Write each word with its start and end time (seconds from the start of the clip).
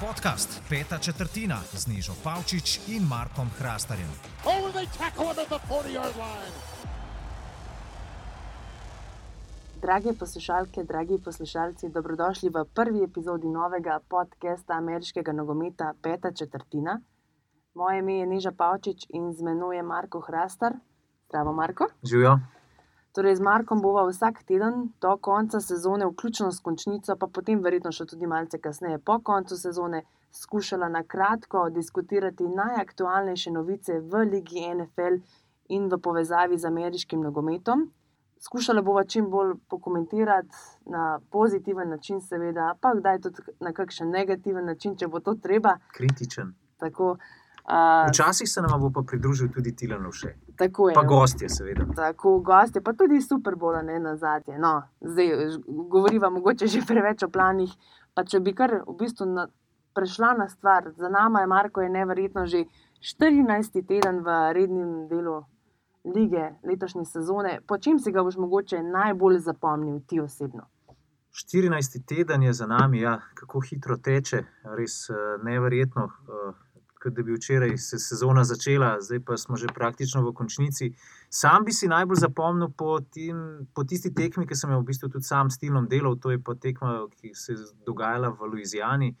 Podcast 0.00 0.62
Peta 0.68 0.98
četrtina 0.98 1.56
z 1.72 1.86
Nižo 1.86 2.12
Pavčič 2.24 2.88
in 2.88 3.02
Markom 3.08 3.48
Hrastarjem. 3.58 4.08
Oh, 4.44 4.72
they 4.72 4.86
tackle 4.98 5.32
him 5.32 5.38
at 5.38 5.48
the 5.48 5.58
40-yard 5.68 6.16
line. 6.16 6.54
Drage 9.82 10.12
poslušalke, 10.18 10.84
dragi 10.84 11.18
poslušalci, 11.24 11.88
dobrodošli 11.88 12.48
v 12.48 12.64
prvi 12.74 13.04
epizodi 13.04 13.46
novega 13.46 14.00
podcasta 14.08 14.74
ameriškega 14.74 15.32
nogometa 15.32 15.92
Peta 16.02 16.32
četrtina. 16.32 17.00
Moje 17.74 17.98
ime 17.98 18.14
je 18.14 18.26
Niža 18.26 18.52
Pavčič 18.52 19.06
in 19.08 19.32
z 19.32 19.42
menoj 19.42 19.76
je 19.76 19.82
Marko 19.82 20.20
Hrastar. 20.20 20.72
Zdravo, 21.28 21.52
Marko. 21.52 21.86
Živijo. 22.02 22.38
Torej, 23.14 23.36
z 23.36 23.40
Markom 23.40 23.78
bova 23.82 24.02
vsak 24.10 24.42
teden 24.42 24.88
do 25.00 25.16
konca 25.16 25.60
sezone, 25.60 26.06
vključno 26.06 26.52
s 26.52 26.58
končnico, 26.60 27.14
pa 27.16 27.26
potem 27.26 27.60
verjetno 27.62 27.92
še 27.94 28.08
tudi 28.10 28.26
malce 28.26 28.58
kasneje 28.58 28.98
po 28.98 29.20
koncu 29.22 29.54
sezone, 29.54 30.00
skušala 30.34 30.88
na 30.90 31.04
kratko 31.06 31.68
diskutirati 31.70 32.48
najaktualnejše 32.50 33.52
novice 33.54 34.00
v 34.00 34.24
Ligi 34.32 34.64
NFL 34.66 35.20
in 35.68 35.86
v 35.92 35.98
povezavi 36.02 36.58
z 36.58 36.66
ameriškim 36.66 37.22
nogometom. 37.22 37.84
Skušala 38.42 38.82
bova 38.82 39.04
čim 39.04 39.30
bolj 39.30 39.54
pokomentirati 39.70 40.90
na 40.90 41.20
pozitiven 41.30 41.94
način, 41.94 42.18
seveda, 42.20 42.72
pa 42.80 42.96
kdaj 42.98 43.20
tudi 43.28 43.46
na 43.60 43.72
kakšen 43.72 44.10
negativen 44.10 44.66
način, 44.66 44.98
če 44.98 45.06
bo 45.06 45.22
to 45.22 45.36
treba. 45.38 45.76
Kritičen. 45.94 46.50
Tako, 46.82 47.14
uh, 47.14 48.10
Včasih 48.10 48.50
se 48.50 48.66
nam 48.66 48.74
bo 48.80 48.90
pa 48.90 49.06
pridružil 49.06 49.54
tudi 49.54 49.76
Tilan 49.76 50.02
Vše. 50.10 50.34
Tako 50.58 50.88
je. 50.88 50.94
Pa 50.94 51.02
gostje, 51.02 51.48
seveda. 51.48 51.86
Tako, 51.96 52.38
gosti, 52.38 52.80
pa 52.80 52.92
tudi 52.92 53.20
super 53.22 53.56
bola, 53.56 53.82
ne 53.82 53.98
na 54.00 54.16
zadnje. 54.16 54.58
No, 54.58 54.82
zdaj 55.00 55.58
govoriva 55.66 56.30
mogoče 56.30 56.66
že 56.66 56.84
preveč 56.86 57.22
o 57.22 57.28
planih. 57.28 57.72
Pa 58.14 58.24
če 58.24 58.40
bi 58.40 58.54
kar 58.54 58.82
v 58.86 58.96
bistvu 58.98 59.26
na, 59.26 59.48
prešla 59.94 60.34
na 60.38 60.48
stvar, 60.48 60.92
za 60.96 61.08
nami 61.08 61.42
je 61.42 61.46
Marko 61.46 61.80
je 61.80 61.90
neverjetno 61.90 62.46
že 62.46 62.64
14. 63.04 63.82
teden 63.86 64.22
v 64.24 64.52
rednem 64.52 65.08
delu 65.08 65.42
lige 66.04 66.54
letošnje 66.64 67.04
sezone. 67.04 67.60
Po 67.66 67.78
čem 67.78 67.98
si 67.98 68.12
ga 68.12 68.22
boš 68.22 68.36
mogoče 68.36 68.82
najbolj 68.82 69.38
zapomnil, 69.38 70.00
ti 70.06 70.20
osebno? 70.20 70.68
14. 71.34 72.06
teden 72.06 72.42
je 72.42 72.52
za 72.52 72.66
nami, 72.66 73.00
ja, 73.00 73.20
kako 73.34 73.60
hitro 73.60 73.96
teče, 73.96 74.44
res 74.78 75.10
uh, 75.10 75.16
neverjetno. 75.42 76.08
Uh, 77.04 77.04
kot 77.04 77.12
da 77.12 77.22
bi 77.22 77.34
včeraj 77.34 77.76
se 77.76 77.98
sezona 77.98 78.44
začela, 78.44 78.96
zdaj 79.00 79.20
pa 79.20 79.36
smo 79.36 79.56
že 79.56 79.66
praktično 79.74 80.22
v 80.24 80.32
končnici. 80.32 80.92
Sam 81.28 81.64
bi 81.64 81.72
si 81.72 81.88
najbolj 81.88 82.16
zapomnil 82.16 82.70
po, 82.76 83.00
tim, 83.00 83.66
po 83.74 83.84
tisti 83.84 84.14
tekmi, 84.14 84.46
ki 84.46 84.56
sem 84.56 84.72
jo 84.72 84.80
v 84.80 84.88
bistvu 84.88 85.10
tudi 85.12 85.28
sam 85.28 85.50
s 85.50 85.60
Tilom 85.60 85.88
delal. 85.88 86.16
To 86.16 86.32
je 86.32 86.40
pa 86.40 86.54
tekma, 86.54 87.06
ki 87.20 87.34
se 87.34 87.52
je 87.52 87.58
dogajala 87.86 88.32
v 88.32 88.48
Louisiani 88.52 89.14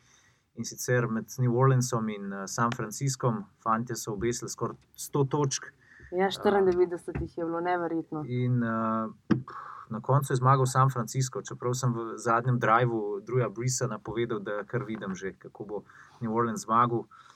in 0.54 0.64
sicer 0.64 1.08
med 1.10 1.28
New 1.38 1.56
Orleansom 1.58 2.08
in 2.08 2.32
uh, 2.32 2.46
San 2.46 2.72
Franciscom. 2.72 3.44
Fantje 3.62 3.96
so 3.96 4.14
obesili 4.14 4.48
skoraj 4.48 4.78
100 4.96 5.28
točk. 5.28 5.68
Ja, 6.12 6.30
94 6.30 7.20
jih 7.20 7.38
je 7.38 7.44
bilo 7.44 7.60
neverjetno. 7.60 8.24
In 8.28 8.62
uh, 8.62 9.12
na 9.90 10.00
koncu 10.00 10.32
je 10.32 10.36
zmagal 10.36 10.66
San 10.66 10.90
Francisco, 10.90 11.42
čeprav 11.42 11.74
sem 11.74 11.92
v 11.92 12.14
zadnjem 12.16 12.58
drivu 12.58 13.20
Druja 13.20 13.48
Brisa 13.48 13.86
napovedal, 13.86 14.40
da 14.40 14.62
kar 14.64 14.84
vidim 14.84 15.14
že, 15.14 15.34
kako 15.38 15.64
bo 15.64 15.82
New 16.20 16.32
Orleans 16.32 16.64
zmagal. 16.64 17.04
Uh, 17.04 17.33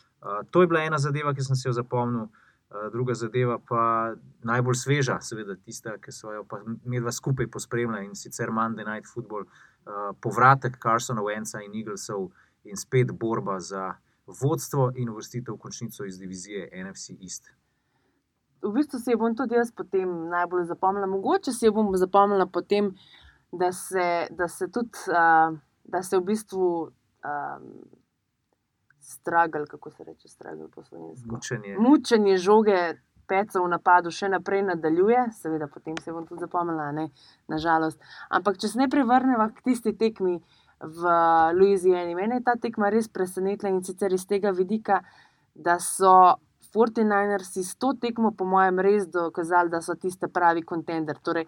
to 0.50 0.62
je 0.62 0.66
bila 0.66 0.82
ena 0.84 0.98
zadeva, 0.98 1.34
ki 1.34 1.44
sem 1.44 1.56
si 1.56 1.68
jo 1.68 1.72
zapomnil. 1.72 2.28
Uh, 2.68 2.90
druga 2.92 3.14
zadeva, 3.16 3.56
pa 3.58 4.12
najbolj 4.44 4.74
sveža, 4.76 5.14
seveda 5.24 5.54
tista, 5.56 5.94
ki 5.96 6.12
so 6.12 6.34
jo 6.34 6.42
medva 6.84 7.12
skupaj 7.12 7.46
pospremljali 7.48 8.10
in 8.10 8.18
sicer 8.18 8.52
Monday 8.52 8.84
Night 8.84 9.08
Football, 9.08 9.46
uh, 9.48 10.10
povratek 10.20 10.76
Carsona 10.82 11.24
Wenca 11.24 11.62
in 11.64 11.72
Eaglesov 11.72 12.28
in 12.68 12.76
spet 12.76 13.14
borba 13.16 13.56
za 13.60 13.94
vodstvo 14.26 14.90
in 14.96 15.08
uvrstitev 15.08 15.54
v 15.54 15.58
končnico 15.58 16.04
iz 16.04 16.18
divizije 16.18 16.68
NFC 16.84 17.16
East. 17.22 17.48
v 18.62 18.72
bistvu 18.74 18.98
jo 19.06 19.18
bom 19.18 19.34
tudi 19.36 19.54
jaz 19.54 19.70
potem 19.72 20.28
najbolj 20.28 20.64
zapomnila. 20.66 21.06
Mogoče 21.06 21.52
jo 21.62 21.72
bom 21.72 21.96
zapomnila 21.96 22.46
potem, 22.46 22.94
da 23.52 23.72
se, 23.72 24.26
da 24.30 24.48
se 24.48 24.68
tudi, 24.68 24.98
uh, 25.08 25.58
da 25.84 26.02
se 26.02 26.18
v 26.18 26.24
bistvu 26.24 26.66
um, 26.82 27.68
stragal, 29.08 29.66
kako 29.66 29.90
se 29.90 30.04
reče, 30.04 30.28
stragal 30.28 30.68
po 30.74 30.84
slovensko. 30.84 31.34
Mučenje. 31.34 31.76
Mučenje 31.78 32.36
žoge. 32.36 32.80
Peca 33.28 33.60
v 33.60 33.68
napadu 33.68 34.08
še 34.08 34.30
naprej 34.32 34.62
nadaljuje, 34.64 35.26
seveda, 35.36 35.66
potem 35.68 35.98
se 36.00 36.12
bom 36.16 36.24
tudi 36.24 36.40
zapomnila, 36.40 36.86
ne, 36.96 37.10
nažalost. 37.52 38.00
Ampak, 38.32 38.56
če 38.56 38.70
se 38.72 38.78
ne 38.80 38.86
prevrnemo 38.88 39.50
k 39.52 39.66
tisti 39.66 39.92
tekmi 39.92 40.38
v 40.80 41.12
Louisiani, 41.52 42.14
mene 42.16 42.38
je 42.38 42.46
ta 42.46 42.54
tekma 42.56 42.88
res 42.88 43.10
presenetila 43.12 43.68
in 43.68 43.82
sicer 43.84 44.16
iz 44.16 44.24
tega 44.24 44.48
vidika, 44.56 45.02
da 45.52 45.76
so 45.76 46.38
49ersi 46.72 47.66
s 47.68 47.76
to 47.76 47.92
tekmo, 48.00 48.32
po 48.32 48.48
mojem, 48.48 48.80
res 48.80 49.04
dokazali, 49.12 49.68
da 49.68 49.82
so 49.84 49.98
tiste 50.00 50.32
pravi 50.32 50.64
kontender. 50.64 51.20
Torej, 51.20 51.44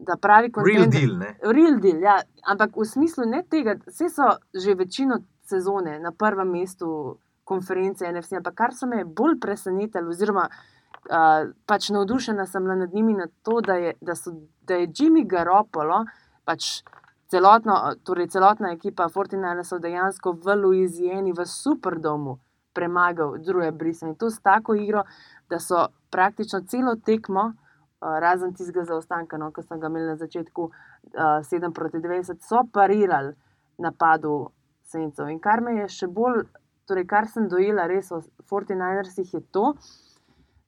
da 0.00 0.16
pravi 0.16 0.48
Real 0.48 0.84
kontender. 0.84 0.96
deal, 0.96 1.16
ne? 1.18 1.34
Real 1.42 1.76
deal, 1.80 2.00
ja. 2.00 2.16
Ampak 2.48 2.76
v 2.76 2.88
smislu 2.88 3.28
ne 3.28 3.42
tega, 3.44 3.76
vse 3.84 4.08
so 4.08 4.32
že 4.56 4.74
večino 4.74 5.20
sezone 5.50 5.98
na 5.98 6.12
prvem 6.12 6.48
mestu 6.60 7.18
konference 7.50 8.06
NFC, 8.06 8.38
ampak 8.38 8.54
kar 8.54 8.74
so 8.74 8.86
me 8.86 9.04
bolj 9.04 9.38
presenetili, 9.42 10.12
oziroma 10.14 10.46
uh, 10.46 11.50
pač 11.66 11.90
navdušena 11.94 12.46
sem 12.46 12.64
bila 12.64 12.76
nad 12.84 12.94
njimi, 12.94 13.16
nad 13.18 13.32
to, 13.42 13.60
da 13.66 13.78
je, 13.80 13.94
da 14.00 14.14
so, 14.14 14.34
da 14.68 14.78
je 14.78 14.88
Jimmy 14.88 15.24
Garoppolo, 15.28 16.04
pač 16.46 16.82
celotno, 17.30 17.78
torej 18.06 18.30
celotna 18.34 18.72
ekipa 18.76 19.08
Fortinaresov 19.08 19.82
dejansko 19.82 20.36
v 20.44 20.56
Louisiani, 20.62 21.34
v 21.34 21.46
Superdomu 21.46 22.38
premagal 22.74 23.38
druge 23.42 23.72
brise. 23.74 24.06
In 24.06 24.14
to 24.14 24.30
s 24.30 24.38
tako 24.42 24.78
igro, 24.78 25.04
da 25.50 25.58
so 25.58 25.88
praktično 26.10 26.62
celo 26.70 26.94
tekmo, 27.06 27.50
uh, 27.50 28.16
razen 28.22 28.54
tistega 28.54 28.86
zaostanka, 28.86 29.38
no, 29.38 29.50
ki 29.54 29.66
sem 29.66 29.82
ga 29.82 29.90
imel 29.90 30.12
na 30.12 30.16
začetku, 30.22 30.70
uh, 30.70 31.42
7 31.50 31.74
proti 31.74 31.98
20, 31.98 32.42
so 32.46 32.62
parirali 32.72 33.34
napadu 33.80 34.50
Sencov. 34.90 35.30
In 35.30 35.40
kar 35.42 35.62
me 35.64 35.78
je 35.80 35.88
še 35.94 36.10
bolj, 36.10 36.44
torej 36.90 37.06
kar 37.10 37.28
sem 37.30 37.48
dojela 37.48 37.86
res 37.90 38.10
o 38.12 38.22
49ersih, 38.50 39.34
je 39.38 39.42
to, 39.54 39.72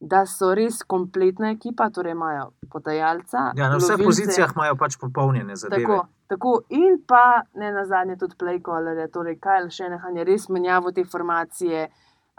da 0.03 0.25
so 0.27 0.51
res 0.55 0.81
kompletna 0.83 1.53
ekipa, 1.55 1.89
torej 1.95 2.17
imajo 2.17 2.51
podajalca. 2.71 3.53
Ja, 3.59 3.69
na 3.71 3.79
vseh 3.79 3.95
lovilce, 3.95 4.09
pozicijah 4.09 4.55
imajo 4.57 4.79
pač 4.81 4.97
popolnjene 4.99 5.57
zadeve. 5.57 5.85
Tako, 5.85 5.99
tako, 6.33 6.55
in 6.75 6.99
pa 7.07 7.43
ne 7.59 7.71
na 7.75 7.85
zadnje 7.87 8.19
tudi 8.19 8.39
playcaller, 8.39 8.99
torej 9.15 9.39
Kajl 9.43 9.71
Šenehan 9.71 10.19
je 10.19 10.27
res 10.27 10.49
menjavo 10.51 10.91
te 10.95 11.05
formacije, 11.07 11.87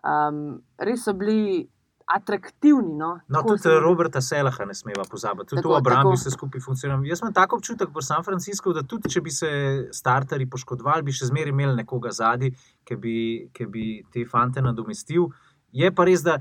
um, 0.04 0.42
res 0.78 1.08
so 1.08 1.16
bili 1.16 1.64
atraktivni. 2.06 2.96
No, 2.98 3.20
No, 3.28 3.40
Tako 3.40 3.48
tudi 3.48 3.62
se 3.62 3.70
Roberta 3.80 4.22
Selaha 4.22 4.66
ne 4.66 4.74
smeva 4.74 5.04
pozabiti, 5.12 5.50
tudi 5.50 5.62
Tako, 5.62 5.74
v 5.74 5.78
obrambi 5.78 6.16
vse 6.18 6.32
skupaj 6.32 6.62
funkcionira. 6.62 7.00
Jaz 7.08 7.22
imam 7.22 7.34
tako 7.34 7.60
občutek 7.60 7.90
v 7.96 8.02
San 8.02 8.24
Franciscu, 8.24 8.74
da 8.74 8.84
tudi 8.84 9.10
če 9.10 9.22
bi 9.22 9.32
se 9.32 9.52
starteri 9.92 10.50
poškodovali, 10.50 11.04
bi 11.04 11.16
še 11.16 11.30
zmeraj 11.32 11.54
imeli 11.54 11.78
nekoga 11.84 12.12
zadnji, 12.12 12.54
ki 12.84 12.96
bi, 12.96 13.16
ki 13.54 13.70
bi 13.70 13.88
te 14.14 14.26
fante 14.30 14.62
nadomestil. 14.62 15.30
Je 15.74 15.90
pa 15.92 16.06
res, 16.06 16.24
da 16.24 16.40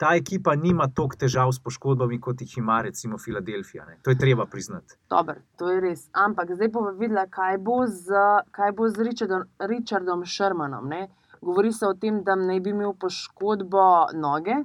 ta 0.00 0.14
ekipa 0.16 0.54
nima 0.56 0.86
toliko 0.88 1.18
težav 1.20 1.50
s 1.52 1.60
poškodbami, 1.60 2.20
kot 2.24 2.40
jih 2.40 2.58
ima 2.58 2.78
recimo 2.82 3.18
Filadelfija. 3.18 3.84
Ne. 3.84 3.98
To 4.04 4.10
je 4.10 4.18
treba 4.18 4.46
priznati. 4.46 4.96
Dober, 5.10 5.42
to 5.60 5.68
je 5.68 5.80
res. 5.84 6.06
Ampak 6.16 6.54
zdaj 6.56 6.70
bomo 6.72 6.94
videli, 6.96 7.26
kaj 7.30 7.58
bo 7.58 7.82
z, 7.86 8.22
kaj 8.56 8.72
bo 8.78 8.88
z 8.88 9.04
Richardom, 9.10 9.44
Richardom 9.60 10.24
Shermanom. 10.24 10.88
Ne? 10.88 11.08
Govori 11.40 11.72
se 11.72 11.86
o 11.86 11.92
tem, 11.94 12.22
da 12.24 12.36
naj 12.36 12.60
bi 12.64 12.72
imel 12.72 12.94
poškodbo 13.00 13.84
noge, 14.16 14.56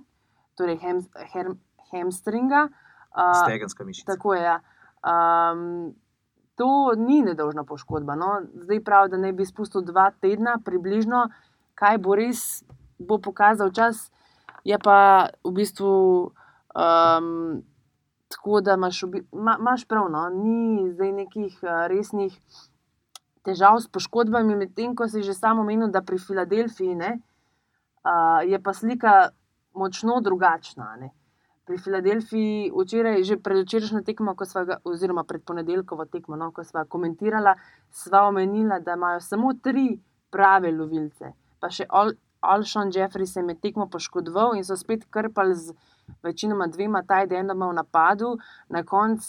torej 0.58 0.80
hem, 0.82 1.04
hem, 1.34 1.60
hamstringa. 1.92 2.68
Uh, 3.16 3.44
Stegenska 3.44 3.84
mišica. 3.84 4.14
tako 4.14 4.34
je. 4.34 4.44
Ja. 4.44 4.60
Um, 5.06 5.96
to 6.56 6.96
ni 6.98 7.22
nedolžna 7.22 7.64
poškodba. 7.64 8.16
No? 8.16 8.42
Zdaj 8.54 8.84
pravi, 8.84 9.12
da 9.12 9.18
naj 9.18 9.34
bi 9.36 9.46
spustil 9.46 9.84
dva 9.86 10.10
tedna, 10.22 10.58
približno, 10.66 11.28
kaj 11.76 11.98
bo 11.98 12.16
res, 12.16 12.64
bo 13.00 13.20
pokazal 13.20 13.72
čas. 13.76 14.10
Je 14.66 14.78
pa 14.80 15.30
v 15.44 15.52
bistvu 15.52 15.92
um, 16.76 17.62
tako, 18.32 18.62
da 18.62 18.74
imaš, 18.80 19.04
v 19.04 19.10
bi- 19.12 19.28
ma, 19.32 19.58
imaš 19.60 19.86
prav, 19.88 20.10
no? 20.10 20.30
ni 20.30 20.90
zdaj 20.92 21.12
nekih 21.12 21.60
uh, 21.64 21.86
resnih 21.92 22.34
težav 23.46 23.78
s 23.78 23.88
poškodbami, 23.88 24.56
medtem 24.58 24.96
ko 24.98 25.08
si 25.08 25.22
že 25.22 25.38
samo 25.38 25.62
omenil, 25.62 25.92
da 25.94 26.02
pri 26.02 26.18
Filadelfiji 26.18 26.96
ne, 26.98 27.12
uh, 28.02 28.42
je 28.42 28.58
pa 28.58 28.74
slika 28.74 29.30
močno 29.76 30.20
drugačna. 30.22 30.96
Ne? 31.00 31.12
Pri 31.66 31.78
Filadelfiji 31.82 32.72
včeraj, 32.76 33.24
že 33.24 33.40
predvčerajšnjo 33.42 34.02
tekmo, 34.06 34.36
ga, 34.38 34.78
oziroma 34.84 35.24
pred 35.24 35.42
ponedeljkovo 35.44 36.06
tekmo, 36.06 36.38
no, 36.38 36.52
ko 36.52 36.64
sva 36.64 36.86
komentirala, 36.86 37.56
sva 37.90 38.28
omenila, 38.28 38.80
da 38.80 38.94
imajo 38.94 39.20
samo 39.20 39.54
tri 39.64 39.96
prave 40.30 40.72
lovilce. 40.72 41.34
Pa 41.60 41.72
še 41.74 41.88
Al, 41.90 42.14
Alšon 42.46 42.92
Jeffrey 42.94 43.26
se 43.26 43.40
je 43.40 43.46
med 43.46 43.62
tekmo 43.64 43.88
poškodoval 43.90 44.56
in 44.56 44.64
so 44.64 44.78
spet 44.78 45.08
krpali 45.10 45.56
z 45.56 45.74
večinoma 46.24 46.68
dvema 46.68 47.02
tajdendoma 47.08 47.72
v 47.72 47.78
napadu. 47.80 48.36
Na 48.70 48.84
koncu 48.84 49.26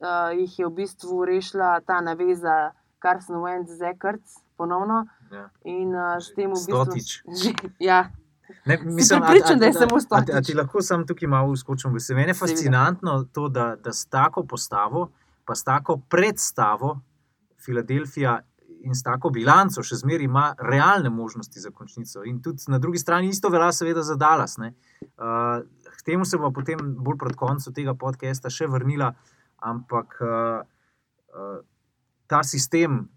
uh, 0.00 0.32
jih 0.34 0.58
je 0.58 0.66
v 0.66 0.74
bistvu 0.80 1.24
rešila 1.24 1.80
ta 1.86 2.00
naveza 2.00 2.72
Carson 3.02 3.42
Wentz, 3.44 3.78
Zekrc, 3.78 4.40
ponovno. 4.56 5.04
Ja. 5.30 5.48
In 5.64 5.94
uh, 5.94 6.16
s 6.18 6.34
tem 6.34 6.50
v 6.50 6.58
bistvu. 6.58 6.84
Stotič. 6.84 7.22
Že, 7.30 7.54
ja, 7.90 8.10
Ne, 8.64 8.78
mislim, 8.78 9.22
a- 9.22 9.26
prepričan, 9.26 9.56
a- 9.56 9.58
da 9.58 9.64
je 9.64 9.70
a- 9.70 9.72
samo 9.74 9.96
a- 9.96 10.00
Stotič. 10.00 10.34
A 10.34 10.42
ti 10.42 10.54
lahko 10.54 10.82
sam 10.82 11.06
tukaj 11.06 11.28
malo 11.28 11.52
uskočim? 11.52 11.90
v 11.90 11.94
besede? 11.94 12.16
Meni 12.16 12.30
je 12.30 12.34
fascinantno 12.34 13.24
to, 13.32 13.48
da, 13.48 13.76
da 13.76 13.92
s 13.92 14.06
tako 14.06 14.44
postavo, 14.44 15.10
pa 15.44 15.54
s 15.54 15.64
tako 15.64 16.00
predstavo 16.08 17.00
Filadelfija 17.58 18.40
in 18.80 18.94
s 18.94 19.02
tako 19.02 19.30
bilanco 19.30 19.82
še 19.82 19.96
zmeraj 19.96 20.24
ima 20.24 20.54
realne 20.58 21.10
možnosti 21.10 21.60
za 21.60 21.70
končnico. 21.70 22.22
In 22.24 22.42
tudi 22.42 22.62
na 22.68 22.78
drugi 22.78 22.98
strani 22.98 23.28
isto 23.28 23.48
velja, 23.48 23.72
seveda, 23.72 24.02
za 24.02 24.14
Dallas. 24.14 24.56
ne. 24.56 24.74
Uh, 25.02 25.64
k 25.96 26.02
temu 26.04 26.24
se 26.24 26.38
bo 26.38 26.50
potem 26.50 26.78
bolj 26.98 27.18
proti 27.18 27.36
koncu 27.36 27.72
tega 27.72 27.94
podcasta 27.94 28.50
še 28.50 28.66
vrnila, 28.66 29.14
ampak 29.58 30.18
uh, 30.20 30.60
uh, 31.34 31.58
ta 32.26 32.42
sistem 32.42 33.08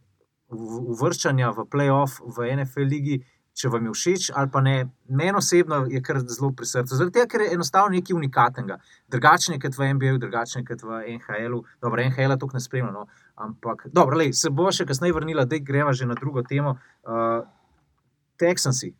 uvrščanja 0.50 1.52
v 1.52 1.66
playoff 1.70 2.20
v 2.38 2.56
NFL 2.56 2.88
ligi. 2.90 3.20
Če 3.60 3.68
vam 3.74 3.90
je 3.90 3.92
všeč 3.92 4.30
ali 4.40 4.48
pa 4.54 4.62
ne, 4.64 4.76
meni 5.10 5.36
osebno 5.36 5.82
je 5.92 6.00
kar 6.04 6.22
zelo 6.24 6.52
pri 6.56 6.68
srcu. 6.70 6.96
Zaradi 6.96 7.18
tega, 7.18 7.28
ker 7.34 7.44
je 7.44 7.56
enostavno 7.58 7.92
nekaj 7.92 8.16
unikatnega. 8.16 8.78
Drugačen 9.12 9.58
je 9.58 9.62
kot 9.66 9.76
v 9.76 9.90
NBA, 9.98 10.14
drugačen 10.22 10.64
je 10.64 10.70
kot 10.70 10.86
v 10.88 11.02
NHL-u. 11.18 11.60
Dobro, 11.84 12.06
NHL-a 12.06 12.40
to 12.40 12.48
ne 12.54 12.64
spremlja, 12.64 12.94
no. 12.96 13.06
ampak 13.36 13.88
dobro, 13.92 14.20
lej, 14.22 14.32
se 14.36 14.52
bo 14.52 14.72
še 14.72 14.88
kasneje 14.88 15.16
vrnila, 15.16 15.44
da 15.44 15.60
greva 15.60 15.92
že 15.94 16.08
na 16.08 16.16
drugo 16.16 16.44
temo. 16.48 16.78
Uh, 17.04 17.44
Texansi. 18.40 18.94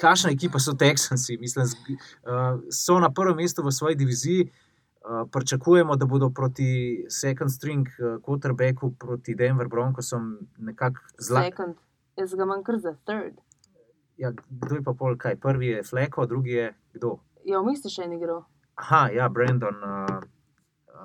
Kakšna 0.00 0.32
ekipa 0.32 0.58
so 0.58 0.72
Texansi? 0.72 1.36
Mislim, 1.40 1.68
uh, 1.68 2.60
so 2.72 2.98
na 3.00 3.12
prvem 3.12 3.36
mestu 3.36 3.62
v 3.62 3.72
svoji 3.72 4.00
diviziji. 4.00 4.48
Uh, 5.02 5.26
pričakujemo, 5.32 5.96
da 5.96 6.06
bodo 6.06 6.30
proti 6.30 7.04
second 7.10 7.50
string 7.52 7.88
uh, 7.98 8.22
quarterbacku, 8.22 8.94
proti 8.98 9.34
Denver 9.34 9.68
Broncosom, 9.68 10.38
nekako 10.58 11.00
zla. 11.18 11.42
second. 11.42 11.76
Jaz 12.16 12.34
ga 12.34 12.42
imam 12.42 12.62
kar 12.62 12.78
za 12.78 12.94
third. 13.04 13.38
Ja, 14.16 14.30
kdo 14.50 14.74
je 14.76 14.82
pa 14.82 14.92
pol 14.92 15.16
kaj? 15.16 15.36
Prvi 15.36 15.66
je 15.68 15.82
Fleko, 15.82 16.26
drugi 16.26 16.50
je 16.52 16.66
kdo? 16.94 17.18
Ja, 17.44 17.58
v 17.58 17.66
mislih 17.66 17.90
še 17.90 18.04
en 18.04 18.12
igral. 18.12 18.44
Aha, 18.76 19.08
ja, 19.10 19.28
Brandon. 19.28 19.74
Uh, 19.76 20.20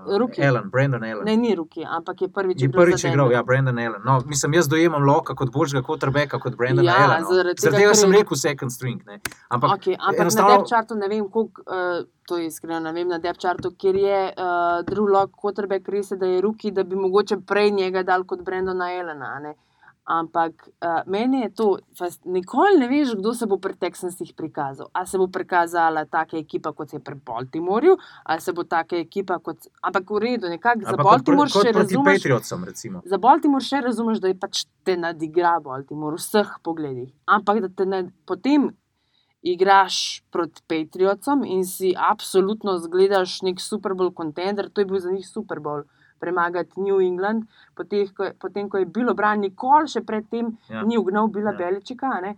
uh, 0.06 0.18
Rookie. 0.20 0.44
Allen, 0.44 0.68
Brandon 0.70 1.04
Allen. 1.04 1.24
Ne, 1.26 1.36
ni 1.38 1.56
ruki, 1.56 1.82
ampak 1.84 2.22
je 2.22 2.30
prvič 2.30 2.62
Je 2.62 2.68
igral 2.68 2.84
prvič 2.84 3.02
za 3.02 3.10
igral, 3.10 3.32
ja, 3.32 3.42
Brandon 3.44 3.80
Allen. 3.80 4.04
No, 4.06 4.20
mislim, 4.26 4.54
jaz 4.54 4.68
dojemam 4.68 5.04
Loka 5.04 5.34
kot 5.34 5.50
božjega 5.50 5.82
quarterbacka, 5.82 6.40
kot 6.40 6.56
Brandon 6.56 6.86
Ja, 6.86 6.98
Allen. 6.98 7.24
No. 7.24 7.32
zaradi 7.32 7.56
tega, 7.56 7.64
Zaradi 7.64 7.78
tega 7.78 7.90
ker 7.90 7.98
sem 7.98 8.12
je- 8.12 8.20
rekel 8.20 8.38
second 8.38 8.72
string. 8.72 9.02
Ne. 9.06 9.20
Ampak 9.50 9.72
Okay, 9.72 9.96
ampak 9.98 10.22
enostavno- 10.22 10.50
na 10.50 10.58
Depčartu 10.58 10.96
ne 10.96 11.08
vem, 11.08 11.30
koliko, 11.30 11.62
uh, 11.66 12.00
to 12.24 12.38
je 12.38 12.46
iskreno, 12.46 12.80
ne 12.82 12.94
vem 12.94 13.08
na 13.08 13.18
Depčartu, 13.20 13.72
kjer 13.74 13.96
je 13.98 14.20
uh, 14.30 14.84
Drew 14.84 15.08
Lock, 15.08 15.32
quarterback, 15.34 15.88
res 15.88 16.12
je, 16.12 16.18
da 16.18 16.26
je 16.28 16.42
ruki, 16.42 16.72
da 16.72 16.84
bi 16.84 16.96
mogoče 16.96 17.40
prej 17.42 17.72
njega 17.72 18.04
dal 18.04 18.24
kot 18.24 18.44
Brendona 18.44 18.92
Elena. 18.94 19.56
Ampak 20.08 20.70
uh, 20.80 21.02
meni 21.12 21.42
je 21.42 21.50
to, 21.52 21.66
fas- 22.00 22.22
nikoli 22.24 22.78
ne 22.80 22.88
veš, 22.88 23.10
kdo 23.20 23.34
se 23.36 23.44
bo 23.46 23.58
pri 23.60 23.74
Texansih 23.76 24.30
prikazal. 24.38 24.88
Ali 24.96 25.08
se 25.08 25.20
bo 25.20 25.28
prikazala 25.28 26.06
taka 26.08 26.38
ekipa, 26.40 26.72
kot 26.72 26.94
je 26.96 27.00
pri 27.04 27.18
Baltimorju, 27.28 27.98
ali 28.24 28.42
se 28.42 28.54
bo 28.56 28.64
taka 28.64 28.96
ekipa 28.96 29.36
kot. 29.44 29.68
Ampak 29.84 30.08
v 30.10 30.22
redu, 30.24 30.48
nekako 30.48 30.88
za 30.88 30.96
kot, 30.96 31.04
Baltimore 31.04 31.50
pr- 31.50 31.54
kot 31.54 31.68
še 31.68 31.76
razumeš. 31.76 32.22
Patriotsom, 32.24 32.64
recimo. 32.64 33.02
Za 33.04 33.20
Baltimore 33.20 33.68
še 33.68 33.82
razumeš, 33.84 34.24
da 34.24 34.32
je 34.32 34.40
pač 34.40 34.64
te 34.88 34.96
nadigra 34.96 35.58
Baltimore 35.60 36.16
v 36.16 36.24
vseh 36.24 36.56
pogledih. 36.64 37.12
Ampak 37.28 37.60
da 37.68 37.70
te 37.70 37.86
ne, 37.86 38.06
potem 38.24 38.72
igraš 39.44 40.24
proti 40.32 40.64
Patriotsom 40.68 41.44
in 41.44 41.66
si 41.68 41.92
absolutno 41.94 42.78
zgledaš 42.80 43.42
nek 43.44 43.60
Super 43.62 43.92
Bowl 43.92 44.14
kontender, 44.16 44.72
to 44.72 44.82
je 44.82 44.86
bil 44.86 45.00
za 45.04 45.12
njih 45.12 45.28
Super 45.28 45.60
Bowl. 45.60 45.84
Premagati 46.20 46.78
New 46.78 47.00
England, 47.00 47.46
potem 47.76 48.08
ko, 48.10 48.32
potem, 48.40 48.70
ko 48.70 48.78
je 48.78 48.86
bilo 48.88 49.14
bran, 49.14 49.40
nikoli 49.40 49.88
še 49.88 50.02
predtem 50.02 50.58
Ja. 50.70 50.84
ni 50.84 50.98
ugnal 50.98 51.28
Bila 51.28 51.52
Ja. 51.52 51.58
Beličika. 51.58 52.20
ne. 52.22 52.36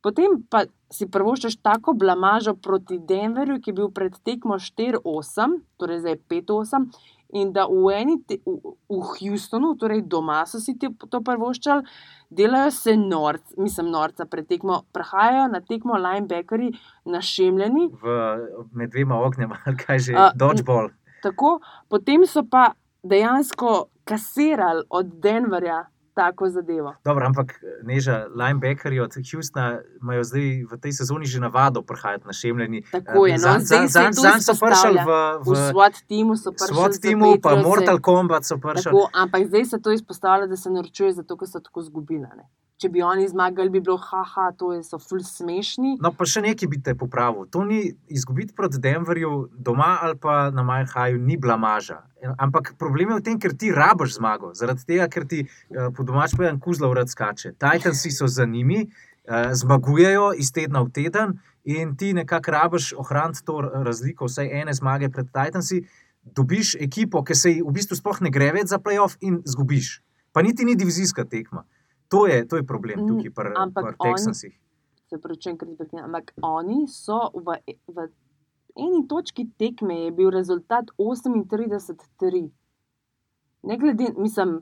Potem 0.00 0.42
pa 0.42 0.62
si 0.90 1.04
prvoščeš 1.06 1.58
tako 1.60 1.92
blamažo 1.92 2.54
proti 2.54 2.98
Denverju, 2.98 3.60
ki 3.60 3.70
je 3.70 3.74
bil 3.74 3.90
pred 3.90 4.14
tekmo 4.24 4.54
4-8, 4.56 5.60
torej 5.76 5.98
zdaj 6.00 6.16
5-8, 6.26 6.86
in 7.32 7.52
da 7.52 7.66
v, 7.66 7.92
eni 7.92 8.16
te, 8.22 8.38
v, 8.42 8.56
v 8.88 9.00
Houstonu, 9.02 9.76
torej 9.76 10.02
doma 10.02 10.46
so 10.46 10.58
si 10.58 10.72
ti 10.74 10.88
to 11.10 11.20
prvoščali, 11.20 11.84
delajo 12.28 12.70
se 12.72 12.96
norc, 12.96 13.42
mislim, 13.56 13.86
norca 13.88 14.24
pred 14.24 14.48
tekmo, 14.48 14.82
prihajajo 14.90 15.48
na 15.48 15.60
tekmo 15.60 15.94
linebackerji 15.94 16.72
našemljeni, 17.06 17.90
V, 17.92 18.16
med 18.72 18.90
dvema 18.90 19.20
ognjema, 19.20 19.60
kaj 19.84 19.98
že, 20.00 20.14
A, 20.14 20.30
dodgeball. 20.34 20.88
tako, 21.22 21.60
potem 21.88 22.24
so 22.26 22.42
pa 22.42 22.72
dejansko 23.02 23.84
kasirali 24.04 24.82
od 24.90 25.06
Denverja 25.06 25.86
tako 26.14 26.48
zadevo. 26.48 26.94
Dobro, 27.04 27.26
ampak 27.26 27.54
neža, 27.82 28.26
linebackerji 28.34 29.00
od 29.00 29.12
Houstona 29.32 29.80
imajo 30.02 30.24
zdaj 30.24 30.64
v 30.72 30.78
tej 30.80 30.92
sezoni 30.92 31.24
že 31.26 31.40
navado 31.40 31.82
prihajati 31.82 32.26
na 32.26 32.32
šemljeni. 32.32 32.82
Tako 32.92 33.26
je, 33.26 33.32
no, 33.32 33.38
zdaj 33.38 33.86
zanj- 33.86 34.14
to 34.14 34.20
zanj 34.20 34.40
so 34.40 34.54
prišli 34.54 34.98
v, 34.98 35.10
V 35.38 35.50
v 35.52 35.56
SWAT 35.70 35.94
timu 36.08 36.36
so 36.36 36.52
prišli. 36.52 36.74
SWAT 36.74 36.92
za 36.92 37.00
timu, 37.00 37.36
pa. 37.42 37.56
Mortal 37.56 37.98
Kombat 38.00 38.44
so 38.44 38.58
prišli. 38.58 38.92
Ampak 39.12 39.46
zdaj 39.46 39.64
se 39.64 39.78
to 39.78 39.92
izpostavlja, 39.92 40.46
da 40.46 40.56
se 40.56 40.70
naročuje 40.70 41.12
zato, 41.12 41.36
ker 41.36 41.48
so 41.48 41.60
tako 41.60 41.82
zgubili. 41.82 42.26
Če 42.80 42.88
bi 42.88 43.02
oni 43.04 43.26
zmagali, 43.28 43.68
bi 43.68 43.82
bilo 43.84 43.98
haha, 44.00 44.46
to 44.56 44.70
je 44.72 44.80
so 44.86 44.96
ful 44.96 45.20
smešni. 45.20 45.98
No, 46.00 46.14
pa 46.16 46.24
še 46.24 46.40
nekaj 46.40 46.68
bi 46.72 46.78
te 46.80 46.94
popravil. 46.96 47.44
To 47.52 47.60
ni 47.68 47.90
izgubiti 48.08 48.54
proti 48.56 48.78
Denverju 48.80 49.50
doma 49.52 49.98
ali 50.00 50.16
pa 50.16 50.36
na 50.54 50.64
Majhaju, 50.64 51.18
ni 51.20 51.36
blamaža. 51.36 51.98
Ampak 52.40 52.72
problem 52.80 53.12
je 53.12 53.18
v 53.18 53.24
tem, 53.26 53.36
ker 53.42 53.52
ti 53.52 53.68
rabiš 53.76 54.14
zmago. 54.16 54.54
Zaradi 54.56 54.86
tega, 54.88 55.10
ker 55.12 55.26
ti 55.28 55.42
eh, 55.44 55.90
po 55.92 56.06
domač 56.08 56.32
povedan 56.36 56.60
kuzla 56.60 56.88
urad 56.88 57.12
skače. 57.12 57.52
Titansi 57.60 58.12
so 58.16 58.28
za 58.28 58.46
njimi, 58.48 58.86
eh, 58.86 59.50
zmagujejo 59.60 60.30
iz 60.40 60.48
tedna 60.48 60.80
v 60.80 60.92
teden 60.96 61.34
in 61.68 61.92
ti 62.00 62.14
nekako 62.16 62.54
rabiš 62.54 62.94
ohraniti 62.96 63.44
to 63.44 63.60
razliko, 63.60 64.24
vsaj 64.24 64.48
ene 64.62 64.72
zmage 64.72 65.10
pred 65.12 65.28
Titansi. 65.28 65.82
Dobiš 66.24 66.78
ekipo, 66.80 67.20
ki 67.24 67.36
se 67.36 67.52
ji 67.52 67.60
v 67.60 67.76
bistvu 67.76 68.00
sploh 68.00 68.24
ne 68.24 68.32
gre 68.32 68.48
več 68.56 68.72
za 68.72 68.80
playoff 68.80 69.20
in 69.20 69.42
zgubiš. 69.44 70.00
Pa 70.32 70.40
niti 70.40 70.64
ni 70.64 70.76
divizijska 70.80 71.24
tekma. 71.28 71.66
To 72.10 72.26
je, 72.26 72.42
to 72.44 72.56
je 72.56 72.62
problem 72.62 73.00
Mm, 73.00 73.08
tukaj 73.08 73.30
pri 73.30 73.52
oni- 73.56 73.96
Texansih. 73.96 74.54
Se 75.08 75.18
pravi, 75.18 75.38
enkrat 75.46 75.76
prekinem. 75.76 76.04
Ampak 76.04 76.32
oni 76.42 76.86
so 76.88 77.30
v, 77.34 77.56
v 77.88 78.08
eni 78.76 79.06
točki 79.08 79.48
tekme 79.56 79.94
je 79.96 80.10
bil 80.10 80.30
rezultat 80.30 80.84
38-3. 80.98 82.50
Ne 83.62 83.76
glede, 83.76 84.12
mislim, 84.16 84.60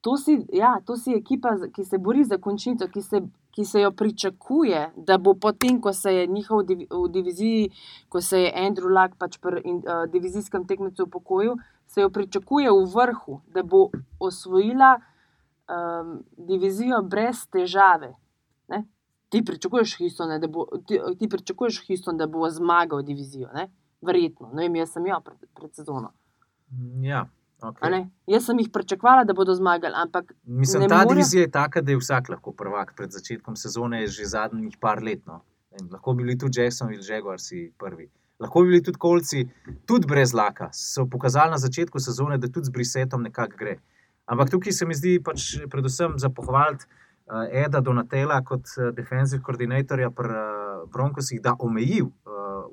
to 0.00 0.16
si, 0.16 0.46
ja, 0.52 0.80
to 0.80 0.96
si 0.96 1.12
ekipa, 1.12 1.56
ki 1.68 1.84
se 1.84 1.98
bori 1.98 2.24
za 2.24 2.38
končnico, 2.38 2.86
ki 2.88 3.02
se, 3.02 3.20
ki 3.50 3.64
se 3.64 3.80
jo 3.80 3.90
pričakuje, 3.90 4.92
da 4.96 5.18
bo 5.18 5.34
potem, 5.34 5.80
ko 5.80 5.92
se 5.92 6.14
je 6.14 6.26
njihov 6.26 6.62
div, 6.62 6.78
v 6.90 7.08
diviziji, 7.10 7.70
ko 8.08 8.20
se 8.20 8.40
je 8.40 8.52
Andrew 8.56 8.88
Luck 8.90 9.16
pač 9.18 9.38
pri 9.38 9.60
in, 9.64 9.76
uh, 9.78 10.06
divizijskem 10.06 10.66
tekmecu 10.66 11.02
upokojil, 11.02 11.56
se 11.86 12.00
jo 12.00 12.10
pričakuje 12.10 12.70
v 12.70 12.84
vrhu, 12.86 13.40
da 13.46 13.62
bo 13.62 13.88
osvojila 14.20 15.00
um, 15.72 16.22
divizijo 16.36 17.02
brez 17.02 17.46
težave. 17.50 18.14
Ne? 18.68 18.84
Ti 19.28 19.44
pričakuješ 19.44 19.98
Houston, 19.98 20.40
da 20.40 20.48
bo, 20.48 20.66
ti, 20.88 21.00
ti 21.18 21.28
pričakuješ 21.28 21.86
Houston, 21.86 22.16
da 22.16 22.26
bo 22.26 22.50
zmagal 22.50 23.02
divizijo, 23.02 23.48
ne? 23.54 23.70
verjetno. 24.02 24.50
Ne 24.52 24.66
vem, 24.66 24.76
jaz 24.76 24.92
sem 24.92 25.06
jo 25.06 25.20
pred, 25.24 25.38
pred 25.54 25.74
sezono. 25.74 26.12
Ja, 27.02 27.26
a 27.60 27.68
okay. 27.68 27.90
ne? 27.90 28.00
Jaz 28.26 28.48
sem 28.48 28.58
jih 28.58 28.70
pričakovala, 28.72 29.24
da 29.24 29.34
bodo 29.36 29.54
zmagali, 29.54 29.94
ampak 29.96 30.32
Mislim, 30.42 30.82
ne 30.82 30.88
ta 30.88 31.02
more- 31.02 31.08
divizija 31.14 31.42
je 31.42 31.50
taka, 31.50 31.80
da 31.80 31.92
je 31.92 32.00
vsak 32.00 32.28
lahko 32.28 32.52
prvak 32.52 32.94
pred 32.96 33.10
začetkom 33.10 33.56
sezone, 33.56 34.06
že 34.06 34.24
zadnjih 34.26 34.76
par 34.80 35.02
let. 35.02 35.26
No. 35.26 35.42
In 35.80 35.88
lahko 35.92 36.14
bi 36.14 36.24
bili 36.24 36.38
tudi 36.38 36.60
Jacksonville, 36.60 37.04
Jaguarsi 37.08 37.72
prvi. 37.78 38.10
Lahko 38.40 38.62
bi 38.62 38.72
bili 38.72 38.82
tudi 38.82 38.98
kolci, 38.98 39.44
tudi 39.86 40.06
brez 40.06 40.34
laka. 40.34 40.68
So 40.72 41.06
pokazali 41.06 41.50
na 41.50 41.58
začetku 41.58 42.00
sezone, 42.00 42.38
da 42.38 42.48
tudi 42.48 42.66
z 42.66 42.70
Brisetom 42.74 43.22
nekako 43.22 43.56
gre. 43.56 43.78
Ampak 44.32 44.50
tukaj 44.50 44.72
se 44.72 44.86
mi 44.88 44.94
zdi 44.96 45.18
pač 45.24 45.58
predvsem 45.70 46.14
za 46.16 46.30
pohvaliti 46.32 46.86
uh, 46.88 47.44
Eda 47.64 47.80
Donatela 47.84 48.38
kot 48.44 48.70
uh, 48.78 48.88
defensive 48.96 49.42
koordinatorja 49.44 50.08
pri 50.10 50.38
uh, 50.38 50.86
Broncosih, 50.92 51.42
da 51.44 51.52
omeji 51.58 52.00
uh, 52.02 52.12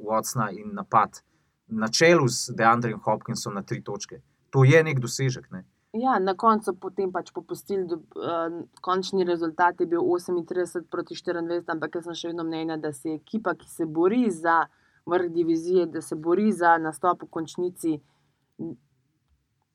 Watsona 0.07 0.47
in 0.55 0.71
napad 0.77 1.19
na 1.67 1.89
čelu 1.91 2.27
z 2.27 2.55
Deandrejem 2.55 3.01
Hopkinsom 3.03 3.59
na 3.59 3.63
tri 3.63 3.83
točke. 3.83 4.21
To 4.55 4.63
je 4.63 4.83
nek 4.83 5.03
dosežek. 5.03 5.51
Ne? 5.51 5.65
ja, 5.93 6.19
na 6.19 6.35
koncu 6.37 6.73
potem 6.79 7.11
pač 7.11 7.31
popustili. 7.33 7.83
Uh, 7.89 8.63
končni 8.81 9.25
rezultat 9.27 9.81
je 9.81 9.87
bil 9.89 9.99
38 9.99 10.87
proti 10.91 11.15
24, 11.15 11.63
ampak 11.67 11.99
jaz 11.99 12.07
sem 12.07 12.17
še 12.21 12.31
vedno 12.31 12.45
mnenja, 12.47 12.77
da 12.77 12.93
se 12.93 13.17
ekipa, 13.17 13.55
ki 13.57 13.67
se 13.69 13.85
bori 13.85 14.29
za 14.31 14.63
vrh 15.09 15.27
divizije, 15.33 15.87
da 15.89 16.01
se 16.01 16.15
bori 16.15 16.51
za 16.53 16.77
nastop 16.77 17.25
v 17.25 17.31
končnici, 17.33 17.97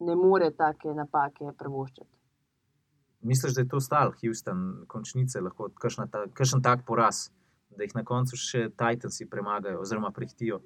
ne 0.05 0.17
more 0.19 0.51
take 0.57 0.93
napake 0.95 1.53
prvoščiti. 1.59 2.11
Misliš, 3.25 3.55
da 3.57 3.63
je 3.65 3.69
to 3.69 3.81
stal, 3.81 4.13
Houston, 4.21 4.85
končnice, 4.89 5.41
lahko 5.41 5.71
kakšna 5.81 6.07
ta, 6.13 6.27
kakšen 6.37 6.61
tak 6.63 6.85
poraz, 6.85 7.31
da 7.73 7.87
jih 7.87 7.95
na 7.97 8.05
koncu 8.05 8.37
še 8.37 8.67
Titansi 8.77 9.25
premagajo 9.31 9.81
oziroma 9.81 10.13
prehitijo? 10.13 10.61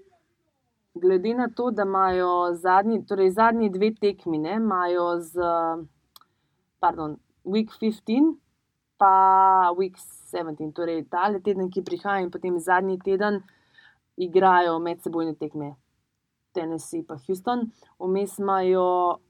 Glede 0.98 1.36
na 1.38 1.46
to, 1.54 1.70
da 1.70 1.86
imajo 1.86 2.56
zadnji, 2.58 3.04
torej 3.06 3.30
zadnji 3.36 3.70
dve 3.70 3.92
tekmi, 3.94 4.40
ne, 4.42 4.56
imajo 4.58 5.06
z 5.22 5.52
pardon, 6.80 7.16
week 7.44 7.70
15, 7.78 8.34
pa 8.98 9.70
week 9.78 9.96
17, 10.32 10.72
torej 10.74 11.04
ta 11.10 11.30
teden, 11.38 11.70
ki 11.70 11.82
prihaja, 11.82 12.24
in 12.24 12.30
potem 12.30 12.58
zadnji 12.58 12.98
teden 13.04 13.42
igrajo 14.18 14.78
medsebojne 14.82 15.34
tekme. 15.38 15.76
Tennessee 16.54 17.04
pa 17.06 17.18
Houston, 17.26 17.68
vmes 18.00 18.38
imajo, 18.38 19.20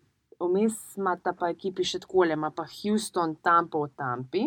vmes 0.40 0.96
imata 0.96 1.32
pa 1.32 1.48
ekipi 1.48 1.84
še 1.84 1.98
tako, 1.98 2.24
ima 2.24 2.50
pa 2.50 2.64
Houston, 2.64 3.34
Tampa 3.36 3.78
v 3.78 3.88
Tampi, 3.90 4.44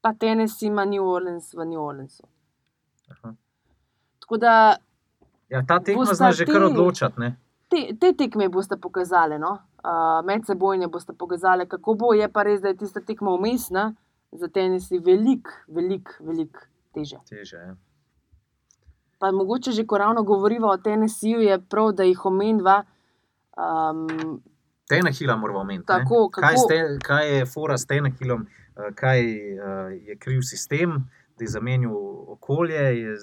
pa 0.00 0.12
Tennessee 0.12 0.68
ima 0.68 0.84
New 0.84 1.04
Orleans 1.04 1.54
v 1.54 1.64
New 1.64 1.80
Orleansu. 1.80 2.22
Aha. 3.10 3.34
Tako 4.20 4.36
da 4.36 4.76
Ja, 5.48 5.62
ta 5.62 5.78
tekma 5.80 6.02
Bosta 6.02 6.14
zna 6.14 6.32
že 6.32 6.44
kar 6.44 6.54
ti- 6.56 6.64
odločati. 6.64 7.20
ne. 7.20 7.36
te, 7.68 7.94
te 7.94 8.12
tekme 8.12 8.48
boste 8.48 8.76
pokazali, 8.76 9.38
no? 9.38 9.52
uh, 9.78 10.24
medsebojne 10.24 10.88
boste 10.88 11.12
pokazali, 11.12 11.66
kako 11.66 11.94
bo. 11.94 12.12
Je 12.12 12.28
pa 12.28 12.42
res, 12.42 12.60
da 12.60 12.68
je 12.68 12.76
tista 12.76 13.00
tekma 13.00 13.30
umestna, 13.30 13.94
za 14.32 14.48
Tennessee 14.48 14.98
veliko, 15.00 15.50
veliko, 15.68 16.10
veliko 16.20 16.60
teže. 16.92 17.16
Teže, 17.24 17.56
ja. 17.58 17.74
Pa 19.18 19.30
mogoče 19.30 19.72
že, 19.72 19.84
ko 19.84 19.98
ravno 19.98 20.22
govoriva 20.22 20.68
o 20.68 20.76
Tennesseeju, 20.76 21.40
je 21.40 21.58
prav, 21.60 21.92
da 21.92 22.02
jih 22.02 22.24
omeniva. 22.24 22.84
Um, 23.56 24.42
Tenahila 24.88 25.36
moramo 25.36 25.60
omeniti. 25.60 25.86
Tako, 25.86 26.28
kaj, 26.30 26.56
ste, 26.56 26.98
kaj 27.02 27.36
je 27.36 27.46
fora 27.46 27.78
s 27.78 27.86
Tenahilom, 27.86 28.46
eh, 28.46 28.92
kaj 28.94 29.20
eh, 29.20 29.58
je 30.08 30.16
kriv 30.18 30.40
sistem, 30.42 31.10
da 31.38 31.44
je 31.44 31.48
zamenil 31.48 31.92
okolje, 32.28 33.00
je 33.00 33.16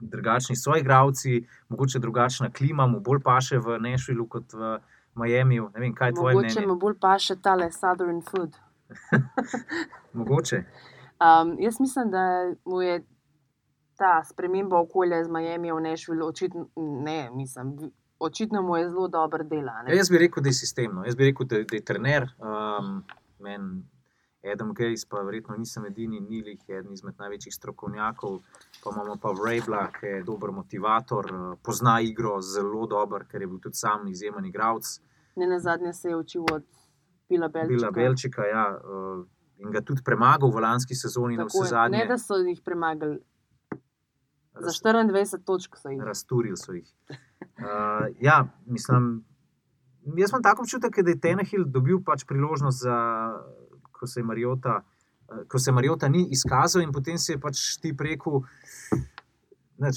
drugačni 0.00 0.56
soigravci, 0.56 1.46
mogoče 1.68 1.98
drugačna 1.98 2.50
klima, 2.50 2.86
mu 2.86 3.00
bolj 3.00 3.22
paše 3.24 3.58
v 3.58 3.78
Nešvilu 3.80 4.26
kot 4.28 4.52
v 4.52 4.78
Miamiju. 5.14 5.70
Ne 5.74 5.80
vem, 5.80 5.94
kaj 5.94 6.08
je 6.08 6.14
tvoje 6.14 6.34
mogoče 6.34 6.60
mnenje. 6.60 6.66
me 6.66 6.78
bolj 6.80 6.98
paše 7.00 7.36
tale 7.42 7.70
Southern 7.72 8.22
food. 8.22 8.56
Mogoče. 10.18 10.64
Um, 11.24 11.56
jaz 11.60 11.80
mislim, 11.80 12.10
da 12.10 12.52
mu 12.64 12.82
je 12.82 13.04
ta 13.96 14.24
sprememba 14.24 14.80
okolja 14.80 15.24
z 15.24 15.28
Miami 15.28 15.72
v 15.72 15.80
Nešvilu 15.80 16.26
očitno, 16.26 16.68
ne, 16.76 17.30
mislim, 17.30 17.76
očitno 18.24 18.62
mu 18.62 18.76
je 18.76 18.88
zelo 18.90 19.08
dobro 19.08 19.44
dela. 19.44 19.82
ne. 19.82 19.90
Ja, 19.90 19.96
jaz 19.96 20.10
bi 20.10 20.18
rekel, 20.18 20.42
da 20.42 20.48
je 20.48 20.52
sistemno. 20.52 21.04
Jaz 21.04 21.16
bi 21.16 21.24
rekel, 21.24 21.46
da, 21.46 21.62
da 21.62 21.76
je 21.76 21.84
trener. 21.84 22.28
Um, 22.38 23.02
men, 23.38 23.84
Adam 24.52 24.74
Gates, 24.74 25.04
pa 25.04 25.20
verjetno 25.20 25.56
nisem 25.56 25.86
edini, 25.86 26.20
Nilih 26.20 26.60
je 26.68 26.78
eden 26.78 26.92
izmed 26.92 27.14
največjih 27.18 27.54
strokovnjakov. 27.54 28.40
Pa 28.84 28.90
imamo 28.92 29.16
pa 29.16 29.32
Vrabla, 29.32 29.86
ki 29.92 30.06
je 30.06 30.22
dober 30.22 30.50
motivator, 30.52 31.24
eh, 31.26 31.56
pozna 31.62 32.00
igro 32.00 32.40
zelo 32.40 32.86
dobro, 32.86 33.24
ker 33.30 33.40
je 33.40 33.46
bil 33.46 33.58
tudi 33.58 33.74
sam 33.74 34.08
izjemen 34.08 34.44
igralec. 34.44 35.00
Ne 35.36 35.46
na 35.46 35.58
zadnje 35.58 35.92
se 35.92 36.08
je 36.08 36.16
učil 36.16 36.44
od 36.52 36.64
Bila 37.28 37.48
Belčika. 37.48 37.68
Bila 37.68 37.90
Belčika, 37.90 38.42
ja, 38.44 38.66
eh, 38.76 39.24
in 39.58 39.70
ga 39.70 39.80
tudi 39.80 40.02
premagal 40.04 40.50
v 40.50 40.60
lanski 40.60 40.94
sezoni, 40.94 41.36
Tako 41.36 41.64
zadnje. 41.64 41.98
Ne, 41.98 42.06
da 42.06 42.18
so 42.18 42.36
jih 42.36 42.60
premagali, 42.64 43.18
za 44.54 44.68
Raz- 44.68 44.82
24 44.82 45.44
točk 45.44 45.76
so 45.76 45.88
jih. 45.88 46.02
Razturili 46.02 46.56
so 46.56 46.72
jih. 46.72 46.92
Uh, 47.58 48.10
ja, 48.20 48.46
mislim, 48.66 49.24
jaz 50.16 50.30
imam 50.30 50.42
tako 50.42 50.62
občutek, 50.62 51.00
da 51.02 51.10
je 51.10 51.20
Tenehil 51.20 51.64
dobil 51.64 52.00
pač 52.04 52.24
priložnost, 52.24 52.82
za, 52.82 52.98
ko 53.92 54.06
se 54.06 54.20
je 54.20 54.24
Mariota. 54.24 54.82
eh, 55.30 55.44
Ko 55.48 55.58
se 55.58 55.72
Mariota 55.72 56.08
ni 56.08 56.26
izkazal, 56.30 56.82
in 56.82 56.92
potem 56.92 57.18
si 57.18 57.32
je 57.32 57.40
pač 57.40 57.76
ti 57.80 57.94
rekel, 57.98 58.42
da 59.78 59.90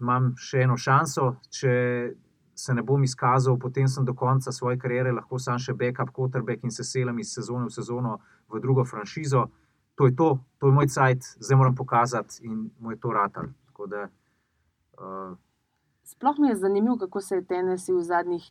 imam 0.00 0.34
še 0.36 0.62
eno 0.62 0.76
šanso. 0.76 1.36
Če 1.50 1.72
se 2.54 2.74
ne 2.74 2.82
bom 2.82 3.02
izkazal, 3.04 3.58
potem 3.58 3.88
sem 3.88 4.04
do 4.04 4.14
konca 4.14 4.52
svoje 4.52 4.78
kariere 4.78 5.12
lahko 5.12 5.38
sam 5.38 5.58
še 5.58 5.72
backup 5.74 6.12
quarterback 6.12 6.64
in 6.64 6.70
se 6.70 6.84
selam 6.84 7.18
iz 7.18 7.32
sezone 7.32 7.66
v 7.66 7.72
sezono 7.72 8.18
v 8.52 8.60
drugo 8.60 8.84
franšizo. 8.84 9.46
To 9.96 10.06
je 10.06 10.16
to, 10.16 10.38
to 10.58 10.68
je 10.68 10.72
moj 10.72 10.88
cajt, 10.88 11.36
zdaj 11.40 11.56
moram 11.56 11.74
pokazati 11.74 12.44
in 12.44 12.70
mu 12.78 12.90
je 12.92 13.00
to 13.00 13.12
ratal. 13.12 13.48
Tako 13.66 13.86
da, 13.86 14.08
uh, 14.98 15.36
Sploh 16.10 16.38
mi 16.38 16.48
je 16.48 16.56
zanimivo, 16.56 16.96
kako 16.98 17.20
se 17.20 17.34
je 17.34 17.44
Tennessee 17.44 17.94
v 17.94 18.02
zadnjih 18.02 18.50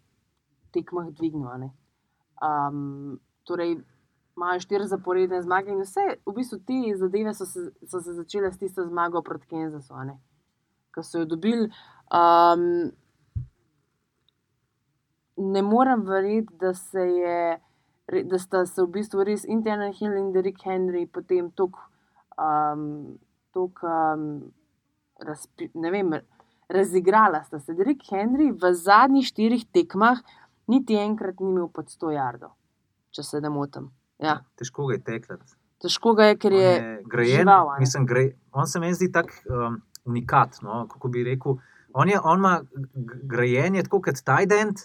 tekmah 0.72 1.10
dvignil. 1.12 1.70
Um, 2.40 3.20
torej, 3.44 3.82
imajo 4.38 4.60
štiri 4.64 4.88
zaporedne 4.88 5.42
zmage 5.44 5.74
in 5.74 5.82
vse, 5.84 6.06
v 6.26 6.34
bistvu 6.36 6.62
te 6.64 6.80
zadeve 6.96 7.34
so 7.36 7.46
se, 7.46 7.66
so 7.84 8.00
se 8.00 8.14
začele 8.16 8.52
s 8.52 8.58
tisto 8.58 8.86
zmago 8.88 9.22
proti 9.22 9.48
Kansasu, 9.52 10.16
ko 10.96 11.04
so 11.04 11.20
jo 11.20 11.26
dobili. 11.26 11.68
Um, 12.16 12.92
ne 15.38 15.62
morem 15.62 16.06
verjeti, 16.08 16.56
da 16.60 16.74
se 16.74 17.00
je. 17.00 17.60
Da 18.10 18.40
sta 18.42 18.64
se 18.66 18.82
v 18.82 18.88
bistvu 18.90 19.24
res 19.24 19.44
Internet 19.46 20.00
Hill 20.00 20.16
in 20.18 20.32
Derek 20.34 20.64
Henry 20.66 21.04
potem 21.06 21.52
tako 21.52 21.84
um, 22.42 23.20
tok, 23.54 23.84
um, 23.84 24.24
razpi, 25.22 25.68
ne 25.76 25.92
vem, 25.94 26.16
razigrala 26.70 27.44
sta 27.44 27.60
se. 27.60 27.74
Derek 27.74 28.04
Henry 28.12 28.52
v 28.54 28.74
zadnjih 28.74 29.26
štirih 29.26 29.66
tekmah 29.74 30.20
niti 30.68 30.96
enkrat 30.96 31.40
ni 31.40 31.50
imel 31.50 31.68
pod 31.68 31.90
100 31.90 32.12
jardov, 32.12 32.52
če 33.12 33.24
se 33.24 33.42
ne 33.42 33.50
motim. 33.50 33.90
Ja, 34.20 34.40
težko 34.56 34.86
ga 34.86 34.94
je 34.94 35.04
tekati. 35.04 35.56
težko 35.82 36.14
ga 36.14 36.26
je, 36.26 36.38
ker 36.38 36.52
je, 36.54 36.70
grajen. 37.08 37.40
žival, 37.40 37.70
a 37.70 37.74
ne. 37.74 37.80
mislim, 37.80 38.06
gre, 38.06 38.24
on 38.52 38.68
se 38.68 38.80
meni 38.80 38.94
zdi 38.94 39.12
tak 39.12 39.32
um, 39.48 39.80
unikat. 40.06 40.60
No, 40.62 40.88
kako 40.88 41.08
bi 41.08 41.24
rekel. 41.24 41.56
On, 41.94 42.10
je, 42.10 42.20
on 42.20 42.40
ima 42.40 42.62
g- 42.94 43.20
grajenje 43.24 43.84
tako 43.84 44.02
kot 44.02 44.20
tight 44.20 44.52
end, 44.52 44.84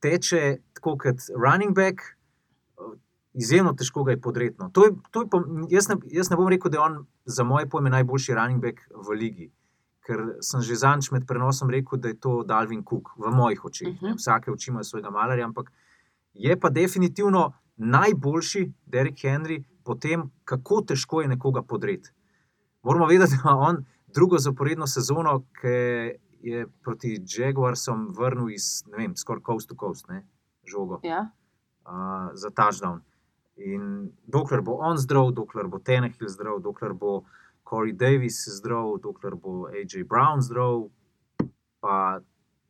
teče 0.00 0.42
tako 0.74 0.96
kot 0.98 1.16
running 1.34 1.74
back. 1.74 1.98
uh, 2.78 2.92
Izjemno 3.34 3.72
težko 3.72 4.04
ga 4.04 4.12
je 4.12 4.20
podretno. 4.20 4.68
To 4.70 4.84
je, 4.84 4.92
to 5.10 5.22
je, 5.22 5.28
jaz, 5.70 5.88
ne, 5.88 5.96
jaz 6.12 6.30
ne 6.30 6.36
bom 6.36 6.48
rekel, 6.48 6.70
da 6.70 6.78
je 6.78 6.82
on 6.82 7.00
za 7.24 7.42
moje 7.44 7.66
pojme 7.66 7.90
najboljši 7.90 8.34
running 8.34 8.62
back 8.62 8.84
v 8.90 9.16
ligi. 9.18 9.48
Ker 10.04 10.20
sem 10.40 10.60
že 10.60 10.74
zadnjič 10.76 11.10
med 11.10 11.26
prenosom 11.26 11.70
rekel, 11.70 11.98
da 11.98 12.08
je 12.08 12.18
to 12.20 12.42
Dalvin 12.44 12.82
Cook 12.84 13.08
v 13.16 13.30
mojih 13.32 13.64
očeh. 13.64 13.88
Uh 13.88 13.94
Mhm. 13.94 14.06
-huh. 14.06 14.16
Vsake 14.16 14.50
oči 14.52 14.70
ima 14.70 14.84
svojega 14.84 15.10
malarja, 15.10 15.44
ampak 15.44 15.72
je 16.34 16.60
pa 16.60 16.70
definitivno 16.70 17.52
najboljši 17.76 18.72
Derek 18.86 19.14
Henry 19.14 19.64
po 19.84 19.94
tem, 19.94 20.30
kako 20.44 20.82
težko 20.82 21.20
je 21.22 21.28
nekoga 21.28 21.62
podreti. 21.62 22.10
Moramo 22.82 23.06
vedeti, 23.06 23.30
da 23.44 23.50
ima 23.50 23.58
on 23.58 23.84
drugo 24.14 24.38
zaporedno 24.38 24.86
sezono, 24.86 25.44
ki 25.60 25.68
je 26.40 26.66
proti 26.82 27.20
Jaguarsom 27.38 28.08
vrnil 28.18 28.50
iz, 28.50 28.84
ne 28.86 28.96
vem, 28.96 29.16
skoraj 29.16 29.42
coast 29.46 29.68
to 29.68 29.74
coast, 29.74 30.08
ne, 30.08 30.26
žogo 30.64 31.00
Ja, 31.02 31.30
uh, 31.86 32.30
za 32.34 32.50
touchdown. 32.50 33.00
In 33.56 34.10
dokler 34.26 34.60
bo 34.62 34.72
on 34.72 34.96
zdrav, 34.98 35.30
dokler 35.32 35.66
bo 35.66 35.78
Tenehill 35.78 36.28
zdrav, 36.28 36.58
dokler 36.60 36.92
bo 36.92 37.24
Corey 37.64 37.92
Davis 37.92 38.44
zdrav, 38.58 38.98
dokler 39.02 39.34
bo 39.34 39.66
AJ 39.68 40.04
Brown 40.08 40.42
zdrav, 40.42 40.88
pa 41.80 42.20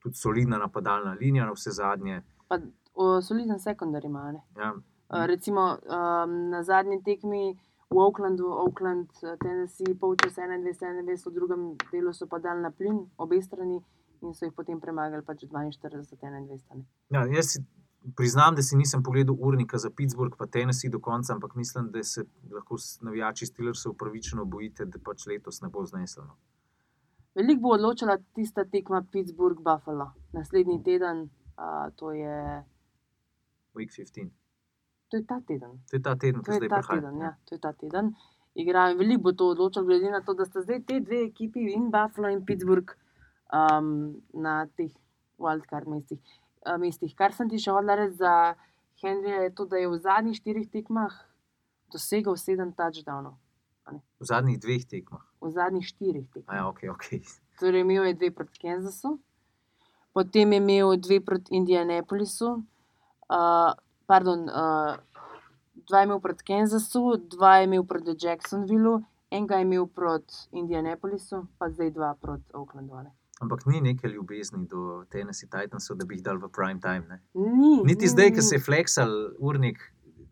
tudi 0.02 0.16
solidna 0.16 0.58
napadalna 0.58 1.16
linija, 1.20 1.46
na 1.46 1.52
vse 1.52 1.70
zadnje. 1.70 2.22
pa 2.48 2.58
o, 2.94 3.22
soliden 3.22 3.58
sekundar 3.60 4.04
ima. 4.04 4.32
ne. 4.32 4.42
Ja, 4.56 4.74
Uh, 5.08 5.26
recimo 5.26 5.60
um, 5.60 6.50
na 6.50 6.62
zadnji 6.62 7.02
tekmi 7.04 7.58
v 7.90 7.96
Oaklandu, 7.96 8.48
Oakland, 8.48 9.08
Tennessee, 9.42 9.94
polčas 10.00 10.32
21-21, 10.32 11.28
v 11.28 11.34
drugem 11.34 11.76
delu 11.92 12.12
so 12.12 12.26
pa 12.26 12.38
dali 12.38 12.62
na 12.62 12.70
plin, 12.70 13.04
obe 13.16 13.42
strani 13.42 13.78
in 14.22 14.34
so 14.34 14.46
jih 14.46 14.54
potem 14.56 14.80
premagali 14.80 15.22
pač 15.22 15.44
42-21. 15.44 16.82
Ja, 17.10 17.26
jaz 17.26 17.52
si 17.52 17.60
priznam, 18.16 18.54
da 18.54 18.62
si 18.62 18.76
nisem 18.76 19.02
pogledal 19.02 19.37
urnika 19.38 19.78
za 19.78 19.90
Pittsburgh, 19.90 20.37
pa 20.38 20.46
Tennessee 20.46 20.90
do 20.90 21.00
konca, 21.00 21.32
ampak 21.32 21.54
mislim, 21.54 21.90
da 21.90 22.02
se 22.02 22.25
lahko 22.52 22.76
navijači 23.00 23.46
Steelersov 23.46 23.92
upravičeno 23.92 24.44
bojite, 24.44 24.84
da 24.84 24.99
pač 25.04 25.26
letos 25.26 25.61
ne 25.61 25.68
bo 25.68 25.87
zneslo. 25.87 26.25
no. 26.25 26.37
Veliko 27.34 27.61
bo 27.61 27.75
odločila 27.75 28.18
tista 28.34 28.64
tekma 28.64 29.02
Pittsburgh-Buffalo. 29.12 30.11
Naslednji 30.32 30.82
teden, 30.84 31.23
uh, 31.58 31.90
to, 31.96 32.12
je, 32.12 32.64
Week 33.75 33.90
15. 33.90 34.30
to 35.08 35.16
je 35.16 35.26
ta 35.26 35.40
teden. 35.40 35.80
To 35.90 35.96
je 35.96 36.02
ta 36.02 36.14
teden, 36.16 36.42
ki 36.42 36.52
zdaj 36.52 36.68
prihaja. 36.68 37.00
teden, 37.00 37.20
ja, 37.20 37.37
to 37.44 37.54
je 37.54 37.61
ta 37.61 37.73
teden. 37.73 38.14
Igrajo, 38.54 38.99
veliko 38.99 39.23
bo 39.23 39.32
to 39.32 39.49
odločilo, 39.49 39.84
glede 39.84 40.11
na 40.11 40.20
to, 40.23 40.34
da 40.34 40.44
sta 40.44 40.62
zdaj 40.62 40.84
te 40.87 41.00
dve 41.00 41.25
ekipi, 41.26 41.66
in 41.75 41.90
Buffalo 41.90 42.30
in 42.30 42.44
Pittsburgh, 42.46 42.94
um, 43.50 44.14
na 44.32 44.66
teh 44.76 44.94
wildcard 45.38 45.90
mestih. 45.90 46.23
Uh, 46.64 46.78
mestih. 46.80 47.12
Kar 47.12 47.35
sem 47.37 47.49
ti 47.52 47.59
še 47.61 47.75
hodila 47.76 47.99
reči 48.00 48.16
za 48.23 48.54
Henryja, 49.02 49.42
je 49.44 49.50
to, 49.52 49.66
da 49.68 49.76
je 49.76 49.88
v 49.92 49.99
zadnjih 50.00 50.37
štirih 50.38 50.68
tekmah 50.73 51.12
dosegel 51.92 52.37
sedem 52.40 52.73
touchdownov. 52.73 53.37
V 53.92 54.25
zadnjih 54.25 54.59
dveh 54.59 54.85
tekmah. 54.88 55.23
V 55.44 55.50
zadnjih 55.52 55.85
štirih 55.85 56.26
tekmah. 56.33 56.56
Ja, 56.56 56.64
okay, 56.68 56.88
okay. 56.88 57.21
Torej, 57.61 57.85
imel 57.85 58.09
je 58.09 58.14
dve 58.14 58.30
proti 58.35 58.59
Kansasu, 58.59 59.18
potem 60.16 60.52
je 60.52 60.59
imel 60.59 60.97
dve 60.97 61.21
proti 61.21 61.54
Indianapolisu, 61.54 62.64
uh, 63.28 63.73
pardon, 64.09 64.49
uh, 64.49 64.97
dva 65.85 66.00
je 66.00 66.09
imel 66.09 66.21
proti 66.21 66.44
Kansasu, 66.49 67.04
dva 67.37 67.59
je 67.61 67.68
imel 67.68 67.85
proti 67.85 68.16
Jacksonvillu, 68.16 69.02
enega 69.30 69.61
je 69.61 69.68
imel 69.68 69.87
proti 69.87 70.49
Indianapolisu, 70.56 71.44
pa 71.59 71.68
zdaj 71.71 71.92
dva 71.92 72.14
proti 72.16 72.49
Oaklandu. 72.56 73.04
ne. 73.04 73.12
Ampak 73.41 73.67
ni 73.67 73.81
neke 73.81 74.09
ljubezni 74.09 74.67
do 74.67 75.05
Tennessee 75.11 75.49
Titansov, 75.49 75.97
da 75.99 76.07
bi 76.07 76.14
jih 76.14 76.23
dal 76.23 76.38
v 76.38 76.49
prime 76.49 76.81
time. 76.81 77.03
Ne? 77.09 77.19
Ni, 77.35 77.83
Niti 77.85 78.05
ni, 78.05 78.09
zdaj, 78.09 78.31
ni. 78.31 78.35
ki 78.35 78.43
se 78.43 78.55
je 78.57 78.61
fleksal 78.62 79.11
urnik, 79.38 79.81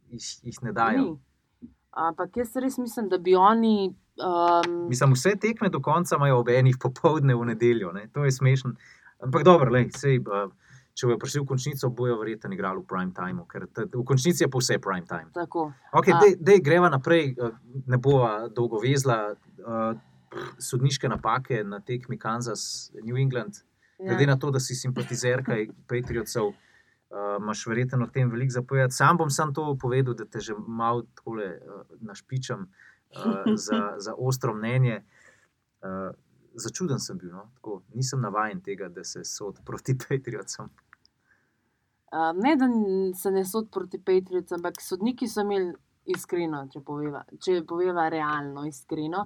jih, 0.09 0.29
jih 0.43 0.63
ne 0.63 0.73
dajo. 0.73 1.03
Ni. 1.03 1.69
Ampak 1.93 2.37
jaz 2.37 2.55
res 2.57 2.79
mislim, 2.79 3.09
da 3.09 3.19
bi 3.19 3.35
oni. 3.35 3.91
Um, 4.17 4.89
Mislim, 4.89 5.13
vse 5.13 5.35
tekme 5.37 5.69
do 5.69 5.81
konca 5.81 6.17
imajo 6.17 6.39
ob 6.39 6.49
enih 6.49 6.77
popovdne 6.81 7.35
v 7.35 7.45
nedeljo, 7.45 7.93
ne? 7.93 8.07
to 8.13 8.25
je 8.25 8.33
smešno. 8.33 8.75
Ampak 9.23 9.43
dobro, 9.45 9.73
lej, 9.73 9.91
sej, 9.97 10.19
uh, 10.21 10.51
če 10.95 11.07
bojo 11.09 11.19
prišli 11.19 11.41
v 11.41 11.47
končnico, 11.47 11.89
bojo 11.91 12.19
verjetno 12.21 12.53
igrali 12.53 12.83
v 12.83 12.87
prime 12.87 13.13
timeu, 13.17 13.47
ker 13.49 13.67
v 13.67 14.05
končnici 14.05 14.45
je 14.45 14.51
pa 14.53 14.61
vse 14.61 14.79
prime 14.79 15.07
time. 15.09 15.31
tako. 15.33 15.73
Okay, 15.93 16.13
A- 16.13 16.21
dej, 16.21 16.37
dej, 16.41 16.61
greva 16.61 16.91
naprej, 16.93 17.33
eh, 17.33 17.55
ne 17.87 17.99
bova 17.99 18.49
dolgo 18.49 18.79
vezla. 18.79 19.33
eh, 19.33 19.95
Sodniške 20.59 21.09
napake 21.09 21.65
na 21.65 21.81
tekmi 21.81 22.19
Kansas, 22.19 22.93
New 23.03 23.17
England, 23.17 23.63
glede 23.99 24.25
Ja. 24.25 24.35
na 24.35 24.37
to, 24.37 24.51
da 24.51 24.61
si 24.61 24.75
simpatizerka 24.75 25.57
Patriotov, 25.89 26.49
uh, 26.49 27.37
imaš 27.39 27.67
verjetno 27.67 28.05
o 28.05 28.11
tem 28.11 28.31
veliko 28.31 28.53
zapovedati. 28.53 28.95
Sam 28.95 29.17
bom 29.17 29.31
sam 29.31 29.55
to 29.55 29.77
povedal, 29.81 30.15
da 30.15 30.25
te 30.25 30.41
že 30.41 30.55
malo 30.67 31.03
tole 31.25 31.59
uh, 31.61 31.83
našpičam 32.01 32.61
uh, 32.67 33.55
za, 33.55 33.95
za 33.99 34.15
ostro 34.19 34.55
mnenje. 34.55 35.05
Uh, 35.83 36.15
začuden 36.55 36.99
sem 36.99 37.19
bil, 37.19 37.31
no? 37.33 37.51
Tako, 37.55 37.83
nisem 37.95 38.21
navaden 38.21 38.61
tega, 38.61 38.89
da 38.89 39.05
se 39.05 39.25
sod 39.25 39.61
proti 39.65 39.97
Patriotom. 39.99 40.71
Um, 42.13 42.39
ne, 42.45 42.57
da 42.57 42.67
se 43.17 43.31
ne 43.31 43.45
sod 43.45 43.71
proti 43.73 43.99
Patriotom, 43.99 44.59
ampak 44.59 44.83
sodniki 44.83 45.29
so 45.29 45.41
imeli 45.41 45.73
iskreno, 46.05 46.67
če 46.73 46.81
poveva, 46.85 47.23
če 47.41 47.63
poveva 47.69 48.09
realno, 48.13 48.67
iskreno, 48.69 49.25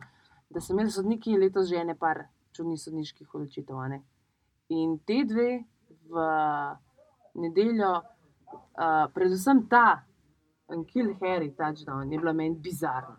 da 0.50 0.60
so 0.60 0.72
imeli 0.72 0.90
sodniki 0.90 1.36
letos 1.38 1.68
že 1.68 1.76
ene 1.76 1.94
par 1.94 2.26
čudnih 2.52 2.80
sodniških 2.80 3.34
odločitev. 3.34 3.76
ne. 3.88 4.02
In 4.68 4.98
te 4.98 5.24
dve 5.24 5.64
v 6.08 6.26
nedeljo, 7.34 7.92
uh, 7.92 9.06
predvsem 9.14 9.66
ta 9.68 10.02
Kill 10.92 11.14
Harry 11.20 11.54
touchdown, 11.54 12.12
je 12.12 12.18
bila 12.18 12.32
meni 12.32 12.56
bizarna. 12.58 13.16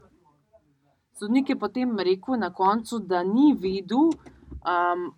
Sodnik 1.14 1.50
je 1.50 1.60
potem 1.60 2.00
rekel 2.00 2.38
na 2.38 2.54
koncu, 2.54 3.00
da 3.00 3.24
ni 3.24 3.54
videl, 3.54 4.12
um, 4.68 5.14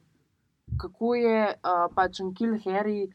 kako 0.77 1.15
je 1.15 1.55
uh, 1.55 1.87
pač 1.95 2.21
Kill 2.37 2.59
Harry 2.65 3.09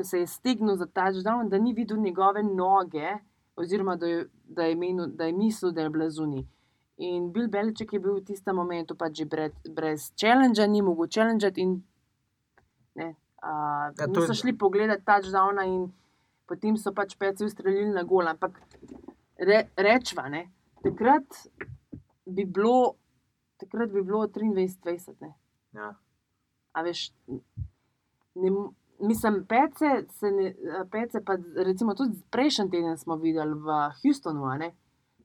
ki 0.00 0.04
se 0.04 0.18
je 0.18 0.26
stegnil 0.26 0.76
za 0.76 0.86
touchdown, 0.86 1.48
da 1.48 1.58
ni 1.58 1.72
videl 1.72 1.98
njegove 2.00 2.42
noge, 2.42 3.18
oziroma 3.56 3.96
da 3.96 4.06
je, 4.06 4.26
da 4.44 4.62
je, 4.62 4.74
menil, 4.74 5.06
da 5.06 5.24
je 5.24 5.32
mislil, 5.32 5.72
da 5.72 5.82
je 5.82 5.90
bila 5.90 6.10
zunaj. 6.10 6.44
In 7.00 7.30
Bill 7.32 7.48
Beliček 7.48 7.92
je 7.92 8.00
bil 8.00 8.18
v 8.18 8.24
tistem 8.28 8.56
momentu 8.56 8.92
pač 8.92 9.22
že 9.22 9.24
brez, 9.24 9.52
brez 9.64 10.12
challenge, 10.20 10.60
ni 10.68 10.82
mogel 10.84 11.08
challenge. 11.08 11.48
In, 11.56 11.80
ne, 12.94 13.16
a, 13.40 13.52
Ja, 13.96 14.06
to 14.12 14.20
so 14.28 14.36
šli 14.36 14.52
pogledat 14.52 15.00
touchdowna 15.08 15.64
in 15.64 15.88
potem 16.44 16.76
so 16.76 16.92
pač 16.92 17.16
peci 17.16 17.46
ustrelili 17.48 17.88
na 17.88 18.04
gol. 18.04 18.28
Ampak 18.28 18.60
re, 19.40 19.70
rečva, 19.80 20.28
ne, 20.28 20.50
takrat 20.84 21.24
bi 22.28 22.44
bilo, 22.44 22.96
takrat 23.56 23.88
bi 23.88 24.04
bilo 24.04 24.26
23-20. 24.28 25.16
ne. 25.24 25.32
Ja. 25.72 25.94
A 26.76 26.84
veš, 26.84 27.08
ne, 28.36 28.52
mislim, 29.00 29.40
pece, 29.48 30.04
se 30.20 30.30
ne, 30.36 30.52
pece 30.92 31.24
pa 31.24 31.40
recimo 31.64 31.96
tudi 31.96 32.20
prejšnji 32.28 32.68
teden 32.76 33.00
smo 33.00 33.16
videli 33.16 33.56
v 33.56 33.80
Houstonu. 34.02 34.52
ne. 34.60 34.74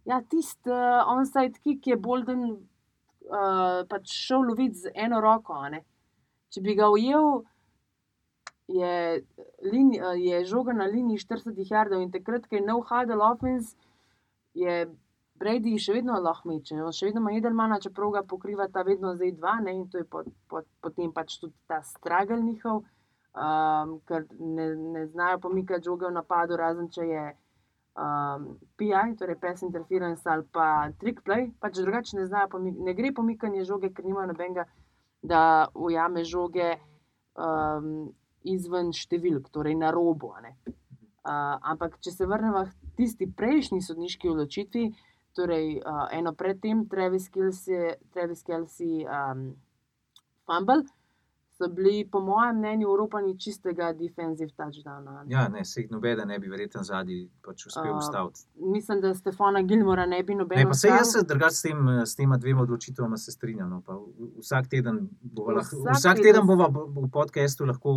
Ja, 0.05 0.21
tisti 0.21 0.69
uh, 0.69 1.01
onside 1.09 1.59
kick 1.63 1.87
je 1.87 1.97
Bolden 1.97 2.43
uh, 2.45 3.81
pač 3.89 4.11
šel 4.13 4.45
loviti 4.51 4.85
z 4.85 4.91
eno 4.93 5.21
roko. 5.21 5.57
Če 6.53 6.61
bi 6.61 6.75
ga 6.77 6.91
ujel, 6.93 7.41
je, 8.69 8.91
lini, 9.65 9.97
uh, 9.97 10.13
je 10.13 10.43
žoga 10.45 10.75
na 10.77 10.85
liniji 10.85 11.23
40 11.25 11.57
jardov 11.71 12.03
in 12.05 12.13
takrat, 12.13 12.45
ko 12.45 12.59
je 12.59 12.61
no 12.65 12.77
huddle 12.85 13.25
offense, 13.25 13.73
je 14.53 14.85
Brady 15.41 15.73
še 15.81 15.97
vedno 15.97 16.19
lahko 16.21 16.51
meče. 16.51 16.77
On 16.85 16.93
še 16.95 17.09
vedno 17.09 17.23
ima 17.25 17.33
Edelmana, 17.35 17.81
čeprav 17.83 18.13
ga 18.13 18.21
pokriva 18.23 18.69
ta 18.71 18.85
vedno 18.87 19.15
zdaj 19.17 19.33
dva, 19.39 19.57
ne, 19.65 19.73
in 19.81 19.87
to 19.89 19.99
je 19.99 20.05
po, 20.07 20.21
po, 20.47 20.61
potem 20.85 21.09
pač 21.11 21.39
tudi 21.41 21.57
ta 21.67 21.81
stragel 21.83 22.45
njihov, 22.45 22.85
um, 23.33 23.97
ker 24.07 24.29
ne, 24.37 24.69
ne 24.93 25.03
znajo 25.09 25.41
pomikati 25.49 25.89
žoge 25.89 26.07
v 26.07 26.15
napadu, 26.15 26.61
razen 26.61 26.87
če 26.93 27.09
je 27.09 27.25
um, 27.95 28.59
PI, 28.75 29.15
torej 29.19 29.39
pass 29.41 29.63
interference 29.63 30.29
ali 30.29 30.43
pa 30.51 30.91
trick 30.99 31.23
play, 31.23 31.51
pač 31.59 31.79
drugače 31.79 32.19
ne 32.19 32.27
znajo 32.27 32.59
ne 32.59 32.93
gre 32.93 33.13
pomikanje 33.13 33.65
žoge, 33.65 33.91
ker 33.93 34.05
nimajo 34.05 34.33
nobenega, 34.33 34.67
da 35.23 35.67
ujame 35.73 36.23
žoge 36.23 36.75
um, 37.35 38.11
izven 38.45 38.93
številk, 38.93 39.49
torej 39.49 39.75
na 39.79 39.91
robu. 39.95 40.33
Uh, 40.35 41.57
ampak, 41.65 41.97
če 42.03 42.13
se 42.13 42.27
vrnemo 42.29 42.65
k 42.69 42.95
tisti 42.99 43.27
prejšnji 43.27 43.81
sodniški 43.81 44.29
odločitvi, 44.29 44.85
torej 45.35 45.79
uh, 45.81 46.05
eno 46.15 46.35
predtem, 46.37 46.85
Travis 46.91 47.27
Kelsey, 47.33 47.95
Travis 48.13 48.45
Kelsey 48.45 49.03
um, 49.03 49.55
Fumble, 50.45 50.85
so 51.57 51.67
bili, 51.69 52.05
po 52.05 52.19
mojem 52.21 52.57
mnenju, 52.57 52.85
Evropani 52.85 53.39
čistega 53.39 53.93
defensive 53.93 54.49
touchdowna. 54.51 55.11
ne. 55.15 55.25
Ja, 55.27 55.47
ne, 55.47 55.65
se 55.65 55.81
jih 55.81 55.91
nobeden 55.91 56.27
ne 56.27 56.39
bi 56.39 56.47
verjetno 56.47 56.83
zadnji 56.83 57.29
pač 57.41 57.65
uspel 57.65 57.93
A, 57.93 57.97
ustaviti. 57.97 58.39
Mislim, 58.57 59.01
da 59.01 59.13
Stefana 59.13 59.61
Gilmora 59.61 60.05
ne 60.05 60.23
bi 60.23 60.35
noben. 60.35 60.57
Ne, 60.57 60.65
pa 60.65 60.73
se 60.73 60.87
jaz 60.87 61.13
drugače 61.23 61.51
s, 61.51 61.61
tem, 61.61 61.77
s 62.01 62.15
tema 62.15 62.37
dvema 62.37 62.61
odločitvama 62.61 63.17
se 63.17 63.31
strinjam. 63.31 63.69
No, 63.69 63.81
pa 63.81 63.95
vsak 64.39 64.67
teden 64.67 64.99
bova 65.21 65.53
lahko, 65.53 65.75
Vsak 65.77 65.93
vsak 65.93 66.15
teden 66.15 66.33
teden 66.33 66.47
bova 66.47 66.67
v 66.97 67.09
podkastu 67.09 67.65
lahko 67.65 67.91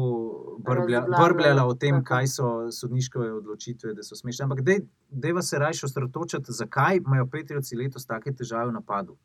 brblja- 0.61 1.05
brbljala 1.19 1.65
o 1.65 1.75
tem, 1.75 1.95
tako. 1.95 2.05
kaj 2.07 2.27
so 2.29 2.47
sodniške 2.73 3.19
odločitve, 3.19 3.95
da 3.95 4.03
so 4.03 4.15
smešne. 4.15 4.45
Ampak 4.45 4.61
dej- 4.61 4.87
dejva 5.11 5.43
se 5.43 5.59
raje 5.59 5.81
osredotočiti, 5.85 6.53
zakaj 6.53 6.97
imajo 6.99 7.27
Petrijoci 7.27 7.77
letos 7.77 8.07
take 8.07 8.33
težave 8.33 8.69
v 8.69 8.73
napadu. 8.73 9.17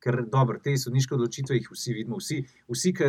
Ker 0.00 0.22
dobro, 0.32 0.58
te 0.64 0.72
sodniške 0.80 1.14
odločitve 1.14 1.58
jih 1.58 1.66
vsi 1.74 1.92
vidimo, 1.92 2.20
vsi, 2.20 2.38
vsi 2.72 2.92
ki 2.96 3.08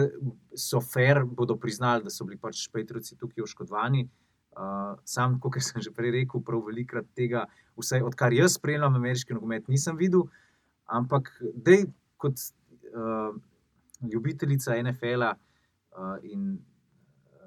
so 0.59 0.81
fair, 0.83 1.21
bodo 1.23 1.55
priznali, 1.59 2.03
da 2.03 2.11
so 2.11 2.27
bili 2.27 2.39
pač 2.39 2.65
Petrijoci 2.73 3.15
tukaj 3.19 3.45
oškodovani. 3.45 4.07
Uh, 4.51 4.97
sam, 5.07 5.37
kot 5.39 5.55
sem 5.63 5.79
že 5.79 5.93
prej 5.95 6.11
rekel, 6.17 6.43
prav 6.43 6.65
velikrat 6.67 7.07
tega, 7.15 7.45
vsaj 7.79 8.03
odkar 8.03 8.35
jaz 8.35 8.57
spremljam 8.57 8.97
ameriški 8.99 9.37
nogomet, 9.37 9.69
nisem 9.71 9.95
videl. 9.95 10.25
Ampak, 10.91 11.31
dej, 11.55 11.85
kot 12.19 12.43
uh, 12.91 13.31
ljubiteljica 14.03 14.75
NFL-a 14.83 15.31
uh, 15.31 16.17
in 16.27 16.49
uh, 16.57 16.70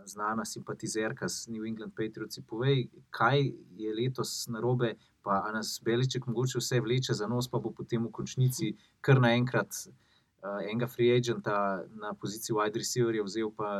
znana 0.07 0.45
simpatizerka 0.45 1.29
s 1.29 1.49
New 1.49 1.65
England 1.67 1.93
Patriots, 1.97 2.41
povej, 2.49 2.89
kaj 3.11 3.53
je 3.77 3.95
letos 3.95 4.47
narobe, 4.49 4.95
pa 5.23 5.41
nas 5.53 5.81
Beliček 5.85 6.27
mogoče 6.27 6.59
vse 6.59 6.81
vleče 6.81 7.15
za 7.15 7.27
nos, 7.27 7.49
pa 7.49 7.59
bo 7.59 7.73
potem 7.73 8.05
v 8.05 8.13
končnici 8.13 8.75
kar 9.01 9.21
naenkrat 9.21 9.73
uh, 9.89 10.61
enega 10.63 10.87
free 10.87 11.17
agenta 11.17 11.85
na 11.97 12.15
poziciji 12.15 12.57
wide 12.57 12.83
receiverja 12.83 13.25
vzel, 13.25 13.53
pa 13.57 13.71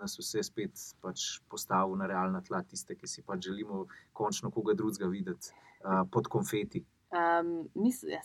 nas 0.00 0.16
vse 0.18 0.42
spet 0.46 0.84
pač 1.02 1.40
postavil 1.50 1.96
na 1.98 2.06
realna 2.06 2.40
tla, 2.40 2.62
tiste, 2.62 2.96
ki 2.96 3.06
si 3.06 3.22
pač 3.22 3.50
želimo 3.50 3.86
končno 4.12 4.50
koga 4.50 4.74
drugega 4.74 5.10
videti 5.12 5.52
uh, 5.52 6.06
pod 6.10 6.30
konfeti. 6.32 6.84
Um, 7.08 7.68
mis, 7.74 8.02
ja, 8.04 8.20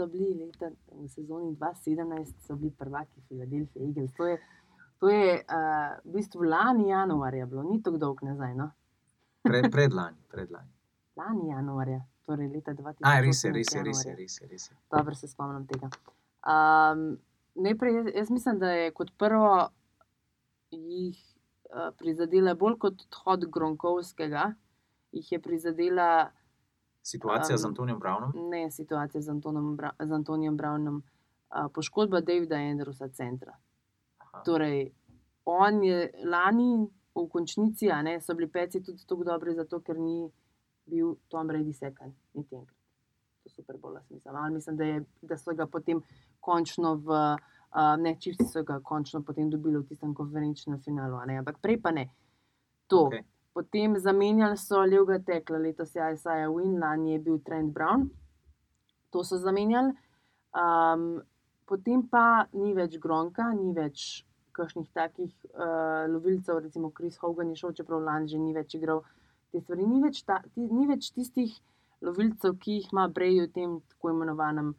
so 0.00 0.06
bili 0.06 0.34
leta, 0.38 0.70
v 0.94 1.08
sezoni 1.10 1.56
2017, 1.58 2.46
so 2.46 2.54
bili 2.56 2.70
prvaki 2.78 3.20
Philadelphia 3.28 3.82
Eagles. 3.82 4.12
To 4.16 4.26
je, 4.26 4.36
to 5.00 5.08
je 5.08 5.40
uh, 5.40 5.96
v 6.04 6.12
bistvu 6.14 6.44
lani 6.44 6.90
januarja, 6.90 7.46
bilo 7.46 7.62
ni 7.62 7.80
tako 7.82 7.98
dolgo 7.98 8.26
nazaj. 8.26 8.54
No? 8.54 8.70
Pre, 9.48 9.62
predlani, 9.72 10.20
predlani. 10.28 10.68
Lani 11.16 11.48
januarja, 11.48 12.00
torej 12.28 12.48
leta 12.52 12.74
2018. 12.76 13.08
A, 13.08 13.20
res 13.24 13.44
je, 13.44 13.52
res 13.52 13.72
je, 13.74 13.82
res 13.82 14.04
je. 14.04 14.14
Res 14.16 14.40
je, 14.40 14.48
res 14.48 14.70
je. 14.70 14.76
Dobro 14.92 15.14
se 15.16 15.28
spomnim 15.28 15.64
tega. 15.66 15.88
Um, 16.44 17.16
najprej, 17.54 17.94
jaz, 17.94 18.10
jaz 18.14 18.30
mislim, 18.30 18.58
da 18.60 18.70
je 18.70 18.90
kot 18.96 19.10
prvo 19.18 19.68
jih 20.70 21.16
uh, 21.16 21.88
prizadela 21.98 22.54
bolj 22.54 22.76
kot 22.84 23.06
odhod 23.08 23.48
Gronkovskega, 23.52 24.52
jih 25.12 25.32
je 25.32 25.40
prizadela 25.42 26.30
Situacija 27.02 27.56
z 27.56 27.64
Um, 27.64 27.70
Antonijem 27.70 28.00
Brownom. 28.00 28.50
ne 28.50 28.70
situacija 28.70 29.22
z, 29.22 29.30
Antonom 29.30 29.76
Bra 29.76 29.90
z 29.98 30.12
Antonijem 30.12 30.58
Brownom, 30.58 31.00
uh, 31.00 31.72
poškodba 31.74 32.20
Davida 32.20 32.60
Andrewsa 32.60 33.08
centra. 33.12 33.56
Aha. 34.32 34.42
Torej, 34.44 34.92
on 35.44 35.82
je 35.84 36.10
lani 36.24 36.86
v 37.14 37.28
končnici, 37.28 37.90
a 37.90 38.02
ne, 38.02 38.20
so 38.20 38.34
bili 38.34 38.50
peci 38.50 38.82
tudi 38.82 39.06
tako 39.06 39.24
dobri, 39.24 39.54
zato 39.54 39.80
ker 39.80 39.98
ni 39.98 40.28
bil 40.90 41.16
Tom 41.28 41.48
Brady 41.48 41.72
sekan, 41.72 42.12
niti 42.34 42.54
enkrat. 42.56 42.76
To 43.42 43.48
je 43.48 43.54
super 43.54 43.76
bolj, 43.78 43.98
mislim. 44.10 44.36
Ali 44.36 44.54
mislim, 44.54 44.76
da, 44.76 44.84
je, 44.84 45.04
da 45.22 45.36
so 45.36 45.54
ga 45.54 45.66
potem 45.66 46.02
končno 46.40 46.94
v, 46.94 47.18
uh, 47.74 47.96
ne, 47.98 48.16
čivci 48.20 48.46
so 48.52 48.62
ga 48.62 48.80
končno 48.84 49.22
potem 49.22 49.50
dobili 49.50 49.78
v 49.78 49.86
tistem 49.88 50.14
konferenčnem 50.14 50.80
finalu, 50.80 51.18
ampak 51.38 51.58
prej 51.62 51.80
pa 51.82 51.90
ne. 51.90 52.08
To. 52.86 53.06
Okej. 53.06 53.24
Potem 53.52 53.98
zamenjali 53.98 54.56
so 54.56 54.78
levega 54.86 55.18
tekla, 55.26 55.58
letos 55.58 55.94
je 55.94 56.12
Isaiah 56.12 56.48
Win, 56.48 56.78
lani 56.78 57.12
je 57.12 57.18
bil 57.18 57.40
Trent 57.42 57.72
Brown, 57.74 58.06
to 59.10 59.24
so 59.24 59.38
zamenjali. 59.38 59.90
Um, 60.54 61.22
potem 61.70 62.02
pa 62.10 62.24
ni 62.52 62.74
več 62.74 62.98
Gronka, 62.98 63.46
ni 63.54 63.70
več 63.76 64.24
kakšnih 64.58 64.88
takih 64.92 65.30
uh, 65.54 66.10
lovilcev, 66.10 66.58
recimo 66.60 66.90
Chris 66.90 67.16
Hogan 67.22 67.52
je 67.52 67.60
šel, 67.62 67.72
čeprav 67.72 68.02
lani 68.02 68.28
že 68.28 68.38
ni 68.38 68.52
več 68.52 68.74
igral 68.74 69.04
te 69.52 69.60
stvari. 69.60 69.86
Ni 69.86 70.02
več, 70.02 70.24
ta, 70.26 70.40
ti, 70.50 70.66
ni 70.66 70.86
več 70.86 71.12
tistih 71.14 71.54
lovilcev, 72.00 72.56
ki 72.58 72.80
jih 72.80 72.88
ima 72.90 73.06
Brady 73.08 73.44
v 73.44 73.50
tem 73.50 73.78
tako 73.88 74.10
imenovanem 74.10 74.72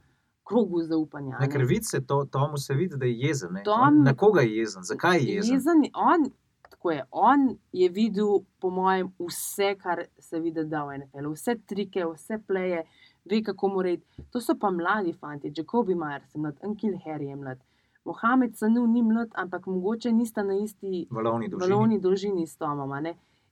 krogu 0.44 0.82
zaupanja. 0.84 1.38
Ne, 1.38 1.46
ne. 1.46 1.50
ker 1.50 1.64
vidi 1.66 1.86
se 1.86 2.02
to, 2.02 2.26
Tomu 2.28 2.58
se 2.58 2.76
vidi, 2.76 2.98
da 2.98 3.06
je 3.06 3.16
jezen. 3.20 3.54
ne. 3.54 3.64
Tom- 3.64 3.82
On, 3.82 4.04
na 4.04 4.14
koga 4.14 4.42
je 4.42 4.58
jezen, 4.58 4.84
zakaj 4.84 5.20
je 5.20 5.36
jezen? 5.36 5.54
Jezen, 5.54 5.84
on, 5.96 6.28
tako 6.68 6.92
je, 6.92 7.04
on 7.12 7.44
je 7.74 7.90
videl, 7.90 8.32
po 8.60 8.70
mojem, 8.72 9.14
vse, 9.20 9.76
kar 9.78 10.02
se 10.20 10.40
vidi, 10.40 10.66
da 10.66 10.84
v 10.84 10.98
NFL, 10.98 11.32
vse 11.32 11.56
trike, 11.66 12.04
vse 12.08 12.42
pleje, 12.42 12.84
ve, 13.26 13.44
kako 13.44 13.68
mora 13.68 13.90
iti. 13.90 14.24
To 14.32 14.42
so 14.42 14.56
pa 14.60 14.72
mladi 14.72 15.14
fanti, 15.14 15.54
Jacobi 15.58 15.96
Myers 15.96 16.36
je 16.36 16.42
mlad, 16.42 16.58
Ankil 16.64 16.98
Harry 17.06 17.30
je 17.30 17.36
mlad. 17.36 17.60
Mohamed 18.06 18.58
Sanu 18.58 18.88
ni 18.88 19.02
mlad, 19.02 19.30
ampak 19.34 19.68
mogoče 19.68 20.12
nista 20.12 20.44
na 20.44 20.54
isti 20.54 21.08
Valovni 21.12 21.50
dolžini. 21.50 21.72
valovni 21.72 22.00
dolžini 22.00 22.48
s 22.48 22.58
Tomom. 22.58 23.06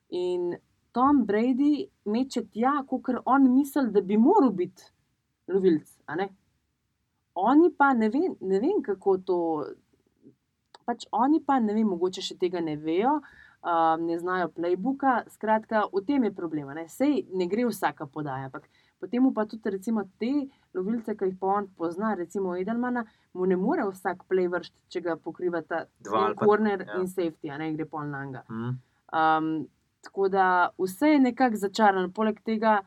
In 0.09 0.55
Tom 0.91 1.25
Brady 1.25 1.87
meče 2.05 2.43
tja, 2.49 2.83
kot 2.87 3.09
on 3.25 3.53
misli, 3.53 3.91
da 3.91 4.01
bi 4.01 4.17
moral 4.17 4.49
biti 4.51 4.83
lovilc. 5.47 5.97
Oni 7.35 7.69
pa 7.77 7.93
ne 7.93 8.09
vem, 8.09 8.35
ne 8.41 8.59
vem, 8.59 8.81
kako 8.83 9.17
to. 9.17 9.65
Pač 10.85 11.05
oni 11.11 11.39
pa 11.45 11.59
ne 11.59 11.73
vem, 11.73 11.87
mogoče 11.87 12.21
še 12.25 12.35
tega 12.41 12.61
ne 12.61 12.73
vejo, 12.75 13.19
um, 13.61 14.05
ne 14.07 14.17
znajo 14.17 14.49
playbooka. 14.55 15.29
Skratka, 15.29 15.85
v 15.93 16.01
tem 16.07 16.25
je 16.25 16.33
problem. 16.33 16.73
Ne? 16.73 16.87
Sej 16.89 17.27
ne 17.29 17.45
gre 17.47 17.67
vsaka 17.69 18.09
podaja, 18.09 18.49
ampak 18.49 18.65
potem 18.99 19.33
pa 19.33 19.45
tudi 19.45 19.69
recimo 19.69 20.03
te 20.19 20.49
lovilce, 20.73 21.15
ki 21.15 21.25
jih 21.25 21.37
pa 21.39 21.47
on 21.59 21.67
pozna, 21.77 22.13
recimo 22.15 22.55
Edelmana, 22.55 23.05
mu 23.33 23.45
ne 23.45 23.55
more 23.55 23.85
vsak 23.87 24.25
play 24.29 24.49
vršiti, 24.51 24.79
če 24.89 25.01
ga 25.01 25.15
pokrivata 25.15 25.85
Dva 26.03 26.33
corner 26.35 26.83
ja. 26.85 26.99
in 26.99 27.07
safety, 27.07 27.51
a 27.51 27.57
ne 27.57 27.71
gre 27.73 27.87
pol 27.89 28.07
na 28.09 28.25
njega. 28.25 28.43
Mm. 28.49 28.75
Um, 29.19 29.51
tako 30.05 30.29
da 30.29 30.69
vse 30.77 31.13
je 31.15 31.19
nekako 31.19 31.61
začarano. 31.63 32.11
Poleg 32.15 32.41
tega, 32.45 32.79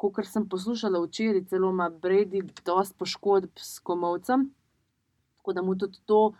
kot 0.00 0.22
sem 0.24 0.46
poslušala 0.48 1.02
včeraj, 1.02 1.44
celo 1.50 1.70
ima 1.74 1.90
Brady 1.90 2.44
dosti 2.64 2.96
poškodb 2.98 3.58
s 3.58 3.82
komovcem, 3.84 4.48
tako 5.40 5.56
da 5.56 5.62
mu 5.66 5.76
tudi 5.78 5.98
to, 6.06 6.32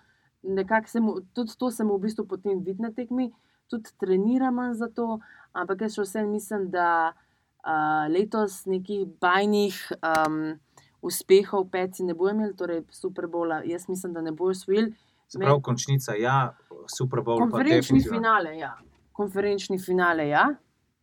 nekako 0.43 0.89
se 0.89 1.01
mu, 1.01 1.19
tudi 1.35 1.59
to 1.59 1.71
se 1.71 1.85
mu 1.85 1.99
v 1.99 2.07
bistvu 2.07 2.25
potem 2.29 2.63
vidi 2.65 2.83
na 2.83 2.93
tekmi, 2.95 3.33
tudi 3.69 3.91
trenira 4.01 4.51
manj 4.51 4.79
za 4.79 4.89
to, 4.89 5.19
ampak 5.53 5.83
jaz 5.85 5.99
še 5.99 6.07
vsem 6.07 6.31
mislim, 6.31 6.71
da 6.71 6.87
uh, 7.11 7.27
letos 8.09 8.65
nekih 8.67 9.07
bajnih 9.21 9.77
um, 10.01 10.59
uspehov 11.03 11.71
peci 11.71 12.05
ne 12.05 12.15
bo 12.15 12.29
imel, 12.31 12.55
torej 12.57 12.85
Super 12.91 13.27
Bowla, 13.27 13.63
jaz 13.65 13.89
mislim, 13.89 14.13
da 14.13 14.21
ne 14.21 14.33
bo 14.33 14.51
osvojil. 14.51 14.93
Se 15.29 15.39
pravi, 15.39 15.63
končnica, 15.63 16.15
ja, 16.19 16.57
Super 16.97 17.21
Bowl. 17.21 17.39
Konferenčni 17.39 18.03
finale, 18.03 18.57
ja. 18.59 18.75
Konferenčni 19.13 19.79
finale, 19.79 20.29
ja. 20.29 20.49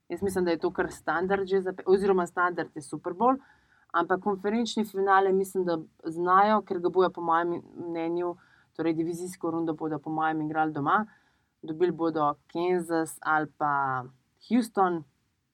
Jaz 0.09 0.21
mislim, 0.21 0.45
da 0.45 0.51
je 0.51 0.59
to 0.59 0.71
kar 0.71 0.91
standard, 0.91 1.47
za, 1.47 1.73
oziroma 1.85 2.27
standard 2.27 2.69
je 2.75 2.81
Super 2.81 3.13
Bowl. 3.13 3.37
Ampak 3.91 4.21
konferenčni 4.21 4.85
finale 4.85 5.31
mislim, 5.33 5.65
da 5.65 5.77
znajo, 6.05 6.61
ker 6.61 6.79
ga 6.79 6.89
bojo, 6.89 7.09
po 7.09 7.21
mojem 7.21 7.61
mnenju, 7.89 8.35
torej 8.75 8.93
divizijsko 8.93 9.51
rundo 9.51 9.73
bodo, 9.73 9.99
po 9.99 10.11
mojem, 10.11 10.41
igrali 10.41 10.73
doma. 10.73 11.05
Dobili 11.61 11.91
bodo 11.91 12.33
Kansas 12.53 13.17
ali 13.21 13.47
pa 13.57 14.03
Houston, 14.49 15.03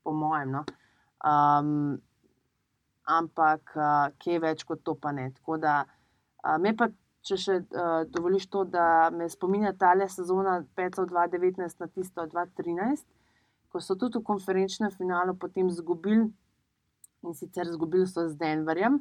po 0.04 0.12
mojem. 0.12 0.52
No. 0.52 0.66
Um, 1.24 2.02
ampak 3.08 3.72
uh, 3.76 4.12
kje 4.20 4.40
več 4.44 4.64
kot 4.68 4.84
to 4.84 4.96
pa 4.96 5.12
ne. 5.12 5.30
Tako 5.36 5.58
da 5.58 5.84
uh, 5.84 6.58
me 6.60 6.76
pa 6.76 6.90
če 7.24 7.38
še 7.40 7.58
uh, 7.64 8.04
dovoliš 8.12 8.48
to, 8.52 8.64
da 8.68 9.10
me 9.16 9.30
spominja 9.32 9.74
ta 9.80 9.94
sezona 10.08 10.62
5-2019 10.76 11.80
na 11.80 11.88
tisto 11.88 12.26
2013, 12.28 13.06
ko 13.72 13.82
so 13.82 13.96
tudi 13.96 14.20
v 14.20 14.28
konferenčnem 14.28 14.92
finalu 14.92 15.36
potem 15.36 15.68
izgubili 15.72 16.28
in 17.24 17.34
sicer 17.34 17.68
izgubili 17.68 18.08
so 18.08 18.28
z 18.28 18.36
Denverjem. 18.36 19.00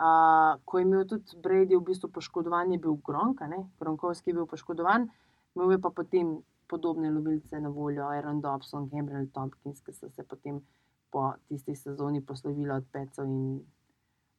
Uh, 0.00 0.56
ko 0.64 0.78
je 0.78 0.86
imel 0.86 1.02
tudi 1.04 1.36
Brady 1.42 1.74
v 1.76 1.82
bistvu 1.90 2.08
poškodovan, 2.14 2.70
je 2.72 2.78
bil 2.78 2.94
Gronk? 3.04 3.42
Gronkovski 3.80 4.30
je 4.30 4.38
bil 4.38 4.46
poškodovan, 4.46 5.10
imel 5.56 5.74
je 5.74 5.80
pa 5.82 5.90
potem 5.90 6.38
podobne 6.70 7.10
lovilce 7.10 7.58
na 7.60 7.68
voljo, 7.68 8.06
Aaron 8.06 8.40
Dobson, 8.40 8.86
Gabriel 8.88 9.26
Tompkins, 9.34 9.82
ki 9.82 9.92
so 9.92 10.08
se 10.14 10.22
potem 10.22 10.62
po 11.10 11.32
tisti 11.48 11.74
sezoni 11.74 12.20
poslovili 12.20 12.70
od 12.70 12.84
Pecov 12.92 13.24
in 13.24 13.60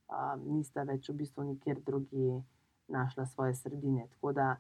uh, 0.10 0.36
nista 0.45 0.84
več 0.84 1.10
v 1.10 1.13
bistvu 1.13 1.43
nikjer 1.43 1.79
drugje 1.79 2.41
našla 2.88 3.25
svoje 3.25 3.53
sredine. 3.55 4.07
Tako 4.07 4.34
da 4.34 4.55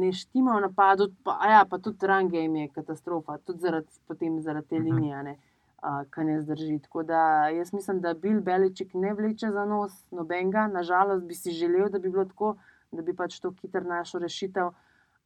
ne 0.00 0.12
štima 0.12 0.56
v 0.56 0.60
napadu, 0.60 1.08
pa, 1.24 1.38
ja, 1.48 1.64
pa 1.64 1.78
tudi 1.78 2.06
run 2.06 2.28
game 2.28 2.60
je 2.60 2.68
katastrofa, 2.68 3.38
tudi 3.38 3.60
zaradi, 3.60 3.88
potem 4.06 4.40
zaradi 4.40 4.68
te 4.68 4.78
Mhm. 4.78 4.84
linije, 4.86 5.22
ne, 5.22 5.36
uh, 5.78 6.02
ki 6.04 6.24
ne 6.24 6.40
zdrži. 6.42 6.78
Tako 6.78 7.02
da 7.02 7.20
jaz 7.48 7.72
mislim, 7.72 8.00
da 8.00 8.14
Bill 8.14 8.40
Beliček 8.40 8.94
ne 8.94 9.14
vleče 9.14 9.50
za 9.50 9.64
nos 9.64 10.04
nobenega, 10.10 10.66
nažalost 10.66 11.24
bi 11.24 11.34
si 11.34 11.50
želel, 11.50 11.88
da 11.88 11.98
bi 11.98 12.10
bilo 12.10 12.24
tako, 12.24 12.56
da 12.92 13.02
bi 13.02 13.14
pač 13.16 13.40
to 13.40 13.50
hitro 13.62 13.80
našel 13.80 14.20
rešitev. 14.20 14.70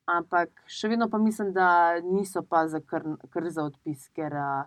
Ampak 0.06 0.48
še 0.66 0.88
vedno 0.88 1.08
pa 1.08 1.18
mislim, 1.18 1.52
da 1.52 2.00
niso 2.00 2.42
pa 2.42 2.68
za 2.68 2.80
kar, 2.80 3.02
kar 3.30 3.50
za 3.50 3.64
odpis, 3.64 4.08
ker 4.08 4.32
uh, 4.32 4.64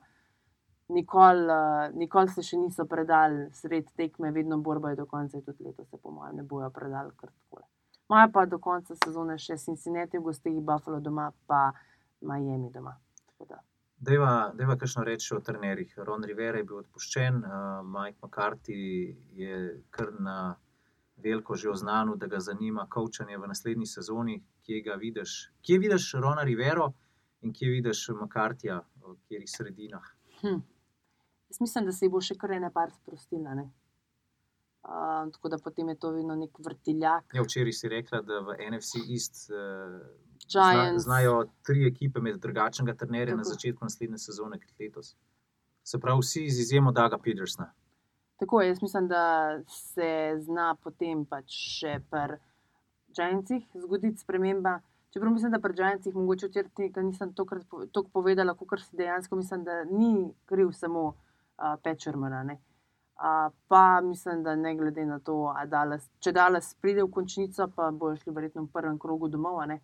nikoli 0.91 1.45
uh, 1.47 1.95
nikol 1.97 2.27
se 2.27 2.43
še 2.43 2.59
niso 2.59 2.85
predali 2.85 3.49
sred 3.55 3.89
tekme, 3.97 4.31
vedno 4.31 4.57
borbajo 4.57 4.95
do 4.95 5.05
konca, 5.05 5.41
tudi 5.41 5.65
letos 5.67 5.89
se, 5.89 5.97
po 5.97 6.11
mojem, 6.11 6.35
ne 6.41 6.43
bojo 6.43 6.69
predali 6.69 7.15
kar 7.17 7.31
tako. 7.31 7.63
Imajo 8.11 8.31
pa 8.33 8.45
do 8.45 8.59
konca 8.59 8.95
sezone 9.05 9.37
še 9.39 9.57
Cincinnati, 9.57 10.19
v 10.19 10.25
gostih 10.25 10.59
Buffalo 10.59 10.99
doma, 10.99 11.29
pa 11.47 11.71
Miami 12.21 12.71
doma. 12.73 12.97
Deva, 14.01 14.51
deva 14.57 14.75
kakšno 14.81 15.03
reči 15.05 15.35
o 15.35 15.39
trenerjih. 15.45 15.93
Ron 16.07 16.25
Rivera 16.25 16.57
je 16.57 16.65
bil 16.65 16.79
odpuščen, 16.81 17.37
uh, 17.45 17.83
Mike 17.85 18.17
McCarthy 18.23 18.81
je 19.37 19.59
kar 19.93 20.09
na 20.19 20.37
veliko 21.21 21.55
že 21.55 21.69
oznanil, 21.69 22.15
da 22.17 22.27
ga 22.27 22.39
zanima 22.39 22.87
kavčanje 22.89 23.37
v 23.37 23.47
naslednji 23.47 23.85
sezoni. 23.85 24.39
Kje 24.65 24.81
ga 24.81 24.97
vidiš? 24.97 25.51
Kje 25.61 25.77
vidiš 25.85 26.11
Rona 26.23 26.43
Rivero 26.43 26.91
in 27.41 27.53
kje 27.53 27.69
vidiš 27.69 28.09
McCarthyja, 28.15 28.81
v 29.05 29.15
katerih 29.21 29.49
sredinah? 29.49 30.11
Hm. 30.41 30.59
Jaz 31.51 31.59
mislim, 31.59 31.85
da 31.85 31.91
se 31.91 32.07
bo 32.07 32.21
še 32.23 32.37
kar 32.39 32.53
ene 32.55 32.69
par 32.71 32.93
sprostila. 32.95 33.53
ne. 33.53 33.65
Uh, 34.81 35.27
tako 35.33 35.49
da 35.51 35.57
potem 35.59 35.89
je 35.89 35.95
to 35.99 36.09
vedno 36.15 36.35
nek 36.35 36.59
vrtiljak. 36.63 37.33
Ja, 37.35 37.41
včeraj 37.43 37.73
si 37.75 37.89
rekla, 37.91 38.21
da 38.25 38.37
v 38.39 38.53
NFC 38.71 39.01
East 39.03 39.49
uh, 39.51 39.97
Giants. 40.47 41.03
znajo 41.03 41.49
tri 41.67 41.83
ekipe 41.87 42.19
imeti 42.19 42.39
drugačnega 42.39 42.95
trenerja 42.95 43.35
na 43.35 43.43
Tako. 43.43 43.49
začetku 43.49 43.85
naslednje 43.85 44.17
sezone 44.17 44.59
kot 44.61 44.79
letos. 44.79 45.09
Se 45.83 45.99
pravi, 45.99 46.23
vsi 46.23 46.45
z 46.49 46.63
izjemo 46.63 46.93
Daga 46.95 47.19
Petersna. 47.19 47.67
Tako 48.39 48.61
je, 48.61 48.67
jaz 48.67 48.81
mislim, 48.81 49.07
da 49.07 49.23
se 49.67 50.07
zna 50.45 50.75
potem 50.83 51.25
pač 51.25 51.51
še 51.51 51.97
pri 52.09 52.37
Giantsih 53.17 53.65
zgoditi 53.75 54.23
sprememba. 54.23 54.77
Čeprav 55.11 55.35
mislim, 55.35 55.51
da 55.51 55.59
pri 55.59 55.75
Giantsih 55.81 56.15
mogoče 56.15 56.47
včeraj 56.47 56.71
tega 56.79 57.03
nisem 57.03 57.35
tokrat 57.35 57.67
toliko 57.67 58.07
povedala, 58.13 58.55
kot 58.55 58.79
si 58.79 58.95
dejansko 58.95 59.35
mislim, 59.35 59.67
da 59.67 59.83
ni 59.83 60.31
kriv 60.47 60.71
samo 60.71 61.03
uh, 61.09 61.19
Pečermana. 61.83 62.43
Uh, 63.21 63.53
pa 63.67 64.01
mislim, 64.01 64.43
da 64.43 64.55
ne 64.55 64.75
glede 64.75 65.05
na 65.05 65.19
to, 65.19 65.53
a 65.55 65.65
Dallas, 65.65 66.09
če 66.19 66.31
Dallas 66.31 66.73
pride 66.81 67.03
v 67.03 67.11
končnico, 67.13 67.67
pa 67.75 67.91
bojo 67.91 68.15
šli 68.17 68.33
verjetno 68.33 68.63
v 68.65 68.71
prvem 68.73 68.99
krogu 68.99 69.29
domov. 69.29 69.61
ne. 69.67 69.79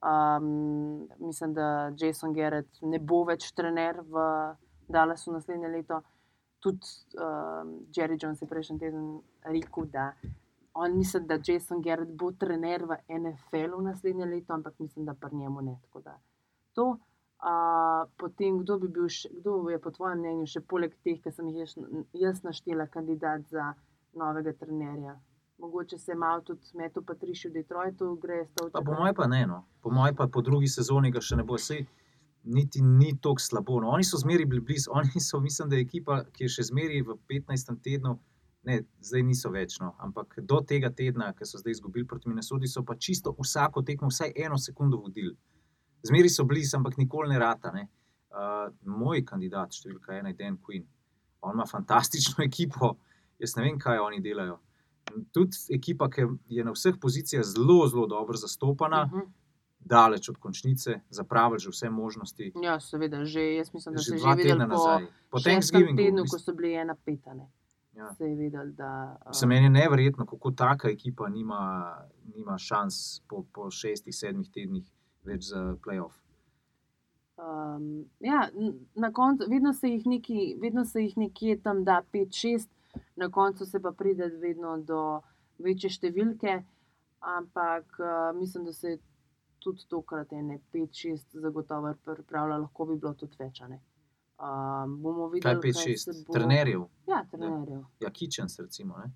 Um, 0.00 1.08
mislim, 1.18 1.52
da 1.54 1.92
Jason 1.98 2.32
Garrett 2.32 2.80
ne 2.82 2.98
bo 2.98 3.24
več 3.28 3.50
trener 3.52 4.00
v 4.00 4.22
Dallasu 4.88 5.32
naslednje 5.32 5.68
leto. 5.68 6.00
Tudi 6.60 6.88
um, 7.20 7.74
Jerry 7.92 8.16
Jones 8.16 8.40
je 8.40 8.48
prejšnji 8.48 8.78
teden 8.78 9.20
rekel, 9.44 9.84
da 9.92 10.14
on 10.72 10.96
misli, 10.96 11.20
da 11.28 11.36
Jason 11.36 11.82
Garrett 11.84 12.16
bo 12.16 12.32
trener 12.32 12.84
v 12.88 12.96
NFL-u 13.18 13.82
naslednje 13.84 14.26
leto, 14.26 14.54
ampak 14.56 14.78
mislim, 14.78 15.04
da 15.04 15.14
pri 15.14 15.36
njemu 15.36 15.60
ne. 15.68 15.76
Tako 15.82 16.00
da 16.00 16.16
to. 16.72 16.96
Uh, 17.40 18.04
potem, 18.20 18.58
kdo 18.60 18.76
bi 18.82 18.88
bil, 18.92 19.06
še, 19.08 19.30
kdo 19.32 19.62
je 19.72 19.78
po 19.80 19.88
tvojem 19.94 20.18
mnenju, 20.20 20.48
še 20.52 20.60
poleg 20.68 20.92
teh, 21.00 21.16
ki 21.24 21.30
sem 21.32 21.46
jih 21.48 21.62
jaz, 21.62 21.72
jaz 22.12 22.42
naštela, 22.44 22.84
kandidat 22.92 23.46
za 23.48 23.70
novega 24.12 24.52
trenerja? 24.60 25.14
Mogoče 25.60 25.98
se 25.98 26.12
je 26.12 26.16
malo 26.20 26.42
tudi 26.44 26.76
metu 26.76 27.00
Patriši 27.04 27.48
v 27.48 27.52
Detroitu, 27.52 28.10
gre 28.20 28.42
to 28.54 28.68
Pa 28.72 28.82
po 28.84 28.92
mojem 28.92 29.16
pa 29.16 29.26
ne, 29.26 29.46
no. 29.46 29.64
po 29.80 29.92
mojem 29.92 30.16
pa 30.16 30.28
po 30.28 30.44
drugi 30.44 30.68
sezoni 30.68 31.12
ga 31.12 31.20
še 31.24 31.40
ne 31.40 31.44
bo, 31.48 31.56
sej 31.56 31.86
niti 32.44 32.82
ni 32.84 33.12
tako 33.16 33.40
slabo. 33.40 33.80
No. 33.80 33.92
Oni 33.96 34.04
so 34.04 34.20
zmeri 34.20 34.44
bili 34.44 34.60
blizu, 34.60 34.92
oni 35.00 35.20
so, 35.20 35.40
mislim, 35.40 35.68
da 35.68 35.76
je 35.76 35.86
ekipa, 35.88 36.22
ki 36.32 36.44
je 36.44 36.54
še 36.56 36.68
zmeri 36.68 37.00
v 37.02 37.16
15. 37.28 37.72
tednu, 37.84 38.18
ne, 38.68 38.82
zdaj 39.00 39.24
niso 39.24 39.52
več, 39.52 39.78
no. 39.80 39.94
ampak 39.98 40.40
do 40.44 40.60
tega 40.60 40.92
tedna, 40.92 41.32
ki 41.36 41.48
so 41.48 41.60
zdaj 41.60 41.78
izgubili 41.78 42.04
proti 42.08 42.28
Minnesoti, 42.28 42.68
so 42.68 42.84
pa 42.84 42.96
čisto 43.00 43.32
vsako 43.38 43.80
tekmo 43.80 44.12
vsaj 44.12 44.36
eno 44.36 44.60
sekundo 44.60 45.00
vodili. 45.00 45.36
Zmeri 46.02 46.28
so 46.28 46.44
blizu, 46.44 46.76
ampak 46.76 46.96
nikoli 46.96 47.28
ne 47.28 47.38
rata. 47.38 47.72
Ne. 47.72 47.88
Uh, 48.30 48.68
moj 48.84 49.24
kandidat, 49.24 49.72
številka 49.72 50.14
ena, 50.14 50.28
je 50.28 50.34
Dan 50.36 50.56
Quinn. 50.58 50.84
On 51.40 51.52
ima 51.52 51.66
fantastično 51.66 52.44
ekipo, 52.44 52.94
jaz 53.38 53.56
ne 53.56 53.64
vem, 53.64 53.78
kaj 53.78 53.98
oni 53.98 54.20
delajo. 54.20 54.58
Tudi 55.32 55.56
ekipa, 55.70 56.08
ki 56.08 56.22
je 56.48 56.62
na 56.62 56.70
vseh 56.70 56.94
pozicijah 56.96 57.42
zelo, 57.44 57.86
zelo 57.86 58.06
dobro 58.06 58.36
zastopana, 58.36 59.06
Mhm. 59.06 59.26
daleč 59.82 60.28
od 60.28 60.36
končnice, 60.36 61.00
zapravili 61.10 61.58
že 61.58 61.70
vse 61.70 61.90
možnosti. 61.90 62.52
Ja, 62.56 62.78
seveda, 62.78 63.24
že 63.24 63.40
jaz 63.54 63.72
mislim, 63.72 63.94
da 63.94 63.98
Že 63.98 64.04
se 64.04 64.18
že 64.18 64.22
tedna 64.22 64.36
videl 64.36 64.58
po 64.60 64.66
nazaj, 64.68 65.06
po 65.30 65.38
šestem 65.38 65.52
Thanksgivingu. 65.52 65.96
tednu, 65.96 66.24
ko 66.24 66.38
so 66.38 66.52
bili 66.52 66.74
ena 66.74 66.94
petane. 66.96 67.48
Ja. 67.92 68.12
Se 68.14 68.24
je 68.24 68.36
videl, 68.36 68.70
da. 68.72 68.90
um, 69.18 69.32
Se 69.32 69.46
meni 69.46 69.66
je 69.66 69.70
neverjetno, 69.72 70.26
kako 70.26 70.50
taka 70.52 70.88
ekipa 70.88 71.28
nima, 71.28 71.96
nima 72.30 72.58
šans 72.58 73.20
po, 73.22 73.42
po 73.44 73.70
šestih, 73.70 74.14
sedmih 74.14 74.48
tednih 74.48 74.84
več 75.24 75.48
za 75.50 75.76
playoff. 75.84 76.16
Um, 77.40 78.04
ja, 78.20 78.48
na 78.94 79.12
koncu, 79.12 79.46
vedno 79.48 79.72
se 79.72 79.88
jih, 79.88 80.06
neki, 80.06 80.56
vedno 80.60 80.84
se 80.84 81.02
jih 81.02 81.16
nekje 81.16 81.56
tam 81.62 81.84
da 81.84 82.02
5-6, 82.12 82.66
na 83.16 83.30
koncu 83.30 83.66
se 83.66 83.80
pa 83.80 83.92
pride 83.92 84.26
vedno 84.42 84.76
do 84.78 85.20
večje 85.58 85.90
številke, 85.90 86.58
ampak 87.20 87.96
uh, 87.98 88.36
mislim, 88.36 88.64
da 88.64 88.72
se 88.72 88.88
je 88.88 88.98
tudi 89.60 89.86
tokrat 89.88 90.32
ene 90.32 90.58
5-6 90.72 91.40
zagotovo 91.40 91.94
pripravlja, 92.04 92.58
lahko 92.58 92.86
bi 92.86 92.96
bilo 92.96 93.14
tudi 93.14 93.36
več. 93.38 93.60
a 93.60 93.68
ne. 93.68 93.80
Um, 94.40 94.94
bomo 95.02 95.30
Kaj 95.30 95.56
videli, 95.60 95.72
5-6 95.96 96.22
trenerjev, 96.32 96.86
Ja, 97.08 97.24
trenerjev. 97.30 97.82
ja, 98.00 98.10
Kitchens 98.10 98.58
recimo. 98.60 98.96
Ne? 98.98 99.10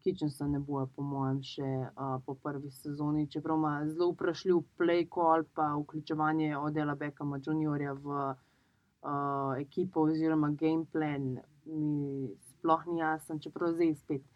Kitchensa 0.00 0.46
ne 0.48 0.58
bojo, 0.58 0.86
po 0.96 1.04
mojem, 1.04 1.40
še 1.44 1.68
uh, 1.90 2.16
po 2.26 2.34
prvi 2.34 2.70
sezoni, 2.72 3.26
čeprav 3.32 3.58
ima 3.60 3.72
zelo 3.88 4.10
vprašljiv 4.14 4.62
play 4.80 5.06
call, 5.14 5.44
pa 5.54 5.70
vključevanje 5.76 6.56
Odela 6.58 6.94
Bekama 6.94 7.40
Juniorja 7.46 7.92
v 7.92 8.16
uh, 8.24 9.54
ekipo 9.60 10.06
oziroma 10.08 10.50
game 10.50 10.86
plan 10.92 11.36
mi 11.66 12.30
sploh 12.50 12.86
ni 12.86 13.00
jasen, 13.00 13.40
čeprav 13.40 13.76
zdaj 13.76 13.94
spet. 13.94 14.26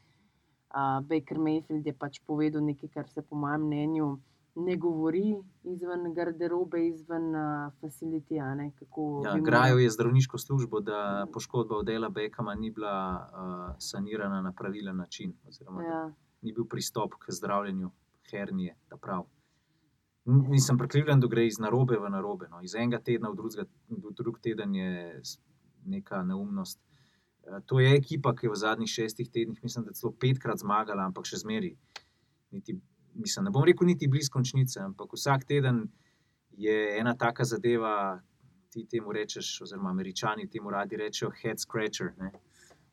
Uh, 0.74 1.00
Baker 1.06 1.38
Mayfield 1.38 1.86
je 1.86 1.94
pač 1.94 2.20
povedal 2.26 2.64
nekaj, 2.66 2.90
kar 2.94 3.08
se 3.08 3.22
po 3.22 3.36
mojem 3.38 3.68
mnenju 3.68 4.08
ne 4.54 4.76
govori 4.76 5.34
izven 5.64 6.14
garderobe, 6.14 6.86
izven 6.86 7.34
uh, 7.34 7.72
facilitija. 7.80 8.54
Ja, 9.24 9.38
Grajo 9.44 9.78
je 9.78 9.90
zdravniško 9.90 10.38
službo, 10.38 10.80
da 10.80 11.26
poškodba 11.32 11.76
odela 11.76 12.08
Bekama 12.08 12.54
ni 12.54 12.70
bila 12.70 13.28
uh, 13.32 13.76
sanirana 13.78 14.42
na 14.42 14.52
pravilen 14.52 14.96
način, 14.96 15.34
oziroma 15.48 15.82
ja. 15.82 15.90
Ja, 15.90 16.12
ni 16.42 16.52
bil 16.52 16.64
pristop 16.64 17.14
k 17.18 17.32
zdravljenju 17.32 17.90
hernije. 18.30 18.76
Nisem 20.24 20.78
prekrivljen, 20.78 21.20
da 21.20 21.26
gre 21.26 21.46
iz 21.46 21.58
narobe 21.58 21.98
v 22.00 22.08
narobe. 22.10 22.48
No. 22.48 22.62
Iz 22.62 22.74
enega 22.74 23.00
tedna 23.04 23.28
v, 23.28 23.36
drugega, 23.36 23.66
v 23.88 24.12
drug 24.16 24.38
teden 24.40 24.74
je 24.74 25.20
neka 25.84 26.22
neumnost. 26.22 26.80
Eh, 27.44 27.60
To 27.66 27.80
je 27.80 27.92
ekipa, 27.96 28.32
ki 28.34 28.46
je 28.46 28.50
v 28.50 28.56
zadnjih 28.56 28.90
šestih 28.90 29.30
tednih, 29.30 29.60
mislim, 29.62 29.84
da 29.84 29.92
celo 29.92 30.12
petkrat 30.12 30.62
zmagala, 30.64 31.04
ampak 31.04 31.28
še 31.28 31.42
zmeri. 31.44 31.74
Niti, 32.50 32.78
mislim, 33.14 33.44
ne 33.44 33.50
bom 33.50 33.64
rekel 33.64 33.86
niti 33.86 34.08
blizu 34.08 34.32
končnice, 34.32 34.80
ampak 34.80 35.12
vsak 35.12 35.44
teden 35.44 35.86
je 36.50 36.98
ena 37.00 37.16
taka 37.16 37.44
zadeva, 37.44 38.20
ti 38.70 38.86
temu 38.90 39.12
rečeš, 39.12 39.60
oziroma 39.62 39.90
američani 39.90 40.50
temu 40.50 40.70
radi 40.70 40.96
rečejo 40.96 41.30
head 41.42 41.60
scratcher. 41.60 42.12
Ne? 42.18 42.32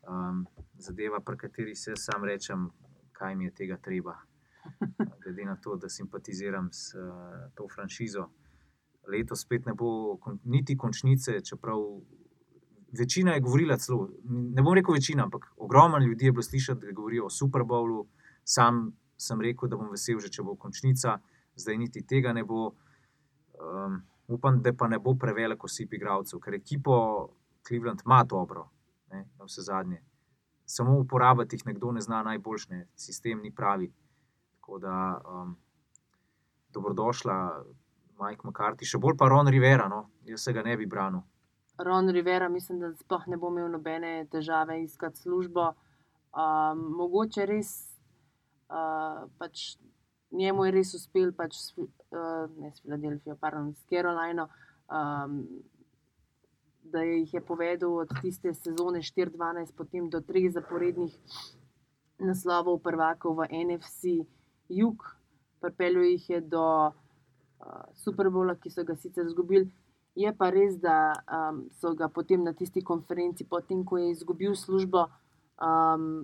Um, 0.08 0.46
zadeva, 0.78 1.20
pri 1.20 1.38
kateri 1.38 1.76
se 1.76 1.96
sam 1.96 2.26
rečem, 2.26 2.70
kaj 3.12 3.36
mi 3.36 3.46
je 3.46 3.54
tega 3.54 3.78
treba. 3.78 4.16
Glede 5.24 5.46
na 5.46 5.56
to, 5.64 5.76
da 5.76 5.90
simpatiziram 5.90 6.70
s 6.72 6.94
uh, 6.96 7.52
to 7.56 7.68
franšizo. 7.76 8.28
Letos 9.08 9.42
spet 9.42 9.66
ne 9.66 9.74
bo 9.74 10.18
kon, 10.22 10.40
niti 10.44 10.78
končnice, 10.78 11.40
čeprav 11.46 11.82
večina 13.00 13.34
je 13.34 13.42
govorila 13.42 13.78
celo, 13.78 14.10
ne 14.30 14.62
bom 14.62 14.74
rekel 14.74 14.94
večina, 14.94 15.24
ampak 15.24 15.46
ogromno 15.58 15.98
ljudi 15.98 16.26
je 16.26 16.32
bilo 16.32 16.44
slišati, 16.44 16.86
da 16.86 16.92
govorijo 16.92 17.26
o 17.26 17.30
Super 17.30 17.62
Bowlu. 17.62 18.06
Sam 18.44 18.92
sem 19.22 19.42
rekel, 19.42 19.70
da 19.70 19.78
bom 19.78 19.92
vesel, 19.94 20.20
že 20.20 20.32
če 20.34 20.46
bo 20.46 20.56
končnica, 20.60 21.20
zdaj 21.56 21.78
niti 21.78 22.06
tega 22.08 22.34
ne 22.34 22.44
bo. 22.48 22.72
Um, 23.62 24.02
upam, 24.32 24.62
da 24.64 24.74
pa 24.74 24.88
ne 24.88 25.00
bo 25.00 25.14
prevelik 25.20 25.64
osip 25.64 25.94
igralcev, 25.94 26.40
ker 26.42 26.56
ekipo 26.56 26.96
Cleveland 27.68 28.02
ima 28.06 28.24
dobro, 28.24 28.70
ne, 29.12 29.26
na 29.38 29.46
vse 29.46 29.62
zadnje. 29.62 30.02
Samo 30.66 30.96
uporabiti 31.00 31.56
jih 31.56 31.66
nekdo 31.68 31.92
ne 31.92 32.02
zna 32.02 32.24
najboljše, 32.24 32.86
sistem 32.96 33.42
ni 33.44 33.52
pravi. 33.56 33.92
Tako 34.60 34.80
da, 34.80 34.96
um, 35.28 35.56
dobrodošla, 36.74 37.38
Mike 38.22 38.48
McCarthy, 38.48 38.88
še 38.88 39.02
bolj 39.02 39.18
pa 39.20 39.28
Ron 39.30 39.50
Rivera, 39.52 39.88
no, 39.90 40.06
jaz 40.26 40.46
se 40.46 40.54
ga 40.54 40.64
ne 40.64 40.78
bi 40.78 40.88
branil. 40.88 41.22
Ron 41.82 42.10
Rivera, 42.10 42.50
mislim, 42.50 42.80
da 42.80 42.92
sploh 42.96 43.26
ne 43.28 43.38
bo 43.38 43.50
imel 43.50 43.72
nobene 43.72 44.26
težave 44.32 44.78
iskati 44.84 45.20
službo. 45.20 45.72
Um, 46.32 46.84
mogoče 46.96 47.46
res, 47.50 47.72
uh, 48.72 49.28
pač 49.38 49.76
njemu 50.32 50.66
je 50.66 50.72
res 50.72 50.94
uspel, 50.96 51.32
pač 51.36 51.58
s, 51.60 51.76
uh, 51.78 52.48
ne 52.58 52.72
s 52.72 52.82
Filadelfijo, 52.82 53.36
pardon, 53.40 53.74
s 53.76 53.84
Carolino, 53.90 54.48
um, 54.88 55.44
da 56.84 57.04
jih 57.04 57.34
je 57.34 57.42
povedal 57.42 57.94
od 58.04 58.14
tiste 58.22 58.54
sezone 58.54 59.04
4-12, 59.04 59.76
potem 59.78 60.10
do 60.10 60.22
treh 60.22 60.50
zaporednih 60.52 61.14
naslovov 62.20 62.82
prvakov 62.82 63.42
v 63.42 63.50
NFC 63.68 64.26
Jug, 64.70 65.04
pripeljal 65.62 66.08
jih 66.16 66.30
je 66.30 66.42
do 66.42 66.66
uh, 66.90 67.86
Superbola, 67.96 68.56
ki 68.56 68.72
so 68.72 68.86
ga 68.88 68.96
sicer 68.96 69.28
izgubili. 69.28 69.70
Je 70.16 70.32
pa 70.36 70.50
res, 70.52 70.76
da 70.76 71.16
um, 71.24 71.66
so 71.80 71.94
ga 71.96 72.10
potem 72.12 72.44
na 72.44 72.52
tisti 72.54 72.84
konferenci, 72.84 73.48
potem 73.48 73.86
ko 73.88 74.00
je 74.00 74.12
izgubil 74.12 74.56
službo, 74.60 75.06
um, 75.56 76.24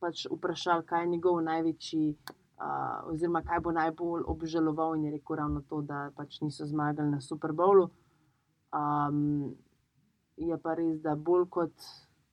pač 0.00 0.26
vprašali, 0.30 0.86
kaj 0.86 1.02
je 1.02 1.10
njegov 1.12 1.40
največji, 1.42 2.16
uh, 2.58 3.10
oziroma 3.12 3.42
kaj 3.46 3.60
bo 3.64 3.72
najbolj 3.74 4.26
obžaloval, 4.26 4.96
in 4.96 5.08
je 5.08 5.14
rekel 5.18 5.36
ravno 5.42 5.62
to, 5.68 5.82
da 5.82 6.08
pač 6.16 6.40
niso 6.40 6.66
zmagali 6.66 7.10
na 7.10 7.20
Super 7.20 7.52
Bowlu. 7.52 7.88
Um, 8.74 9.54
je 10.36 10.58
pa 10.62 10.74
res, 10.78 10.98
da 11.02 11.16
bolj 11.16 11.48
kot 11.50 11.86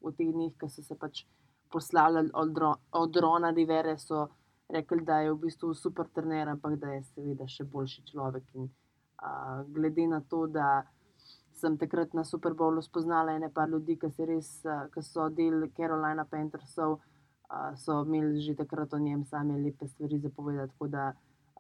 v 0.06 0.14
teh 0.14 0.32
dneh, 0.34 0.54
ki 0.60 0.70
so 0.70 0.84
se 0.86 0.98
pač 1.00 1.26
poslali 1.72 2.30
od, 2.34 2.58
Ro- 2.58 2.80
od 3.02 3.22
Rona 3.22 3.52
Rivere, 3.52 3.98
so 3.98 4.28
rekli, 4.70 5.02
da 5.06 5.22
je 5.22 5.34
v 5.34 5.40
bistvu 5.46 5.74
super 5.74 6.10
trener, 6.14 6.50
ampak 6.50 6.78
da 6.82 6.94
je 6.94 7.06
seveda 7.14 7.48
še 7.50 7.66
boljši 7.66 8.06
človek. 8.12 8.46
In, 8.56 8.70
uh, 9.22 9.64
glede 9.74 10.06
na 10.08 10.22
to, 10.22 10.46
da 10.48 10.86
sem 11.56 11.78
takrat 11.80 12.14
na 12.14 12.26
Super 12.28 12.54
Bowlu 12.54 12.82
spoznala 12.84 13.34
ene 13.38 13.50
par 13.50 13.70
ljudi, 13.72 13.96
ki, 13.98 14.12
se 14.12 14.26
res, 14.28 14.50
ki 14.94 15.02
so 15.02 15.30
del 15.34 15.70
Carolina 15.78 16.26
Panthersov, 16.30 16.98
uh, 17.00 17.15
so 17.76 18.02
imeli 18.06 18.42
že 18.42 18.56
takrat 18.56 18.94
o 18.94 19.00
njem 19.00 19.26
same 19.26 19.58
lepe 19.58 19.88
stvari 19.88 20.20
zapovedati. 20.20 20.74
Tako 20.74 20.88
da, 20.88 21.14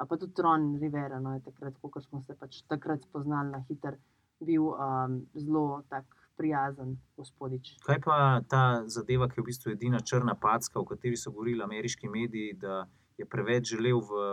pa 0.09 0.17
tudi 0.17 0.41
Ron 0.41 0.75
Rivera, 0.81 1.19
no, 1.19 1.39
takrat, 1.39 1.73
ko 1.81 2.01
smo 2.01 2.21
se 2.21 2.35
pač 2.35 2.61
takrat 2.67 3.03
spoznali 3.03 3.51
na 3.51 3.63
hiter, 3.69 3.97
bil 4.39 4.67
um, 4.73 5.21
zelo 5.35 5.81
tak 5.89 6.05
prijazen 6.37 6.97
gospodič. 7.17 7.77
Kaj 7.85 7.99
pa 8.03 8.41
ta 8.49 8.83
zadeva, 8.91 9.29
ki 9.31 9.39
je 9.39 9.43
v 9.43 9.47
bistvu 9.49 9.71
edina 9.71 9.99
črna 9.99 10.35
packa, 10.35 10.79
o 10.79 10.85
kateri 10.85 11.17
so 11.17 11.31
govorili 11.31 11.63
ameriški 11.63 12.09
mediji, 12.11 12.57
da 12.59 12.83
je 13.17 13.25
preveč 13.25 13.71
želel 13.71 14.01
v 14.03 14.25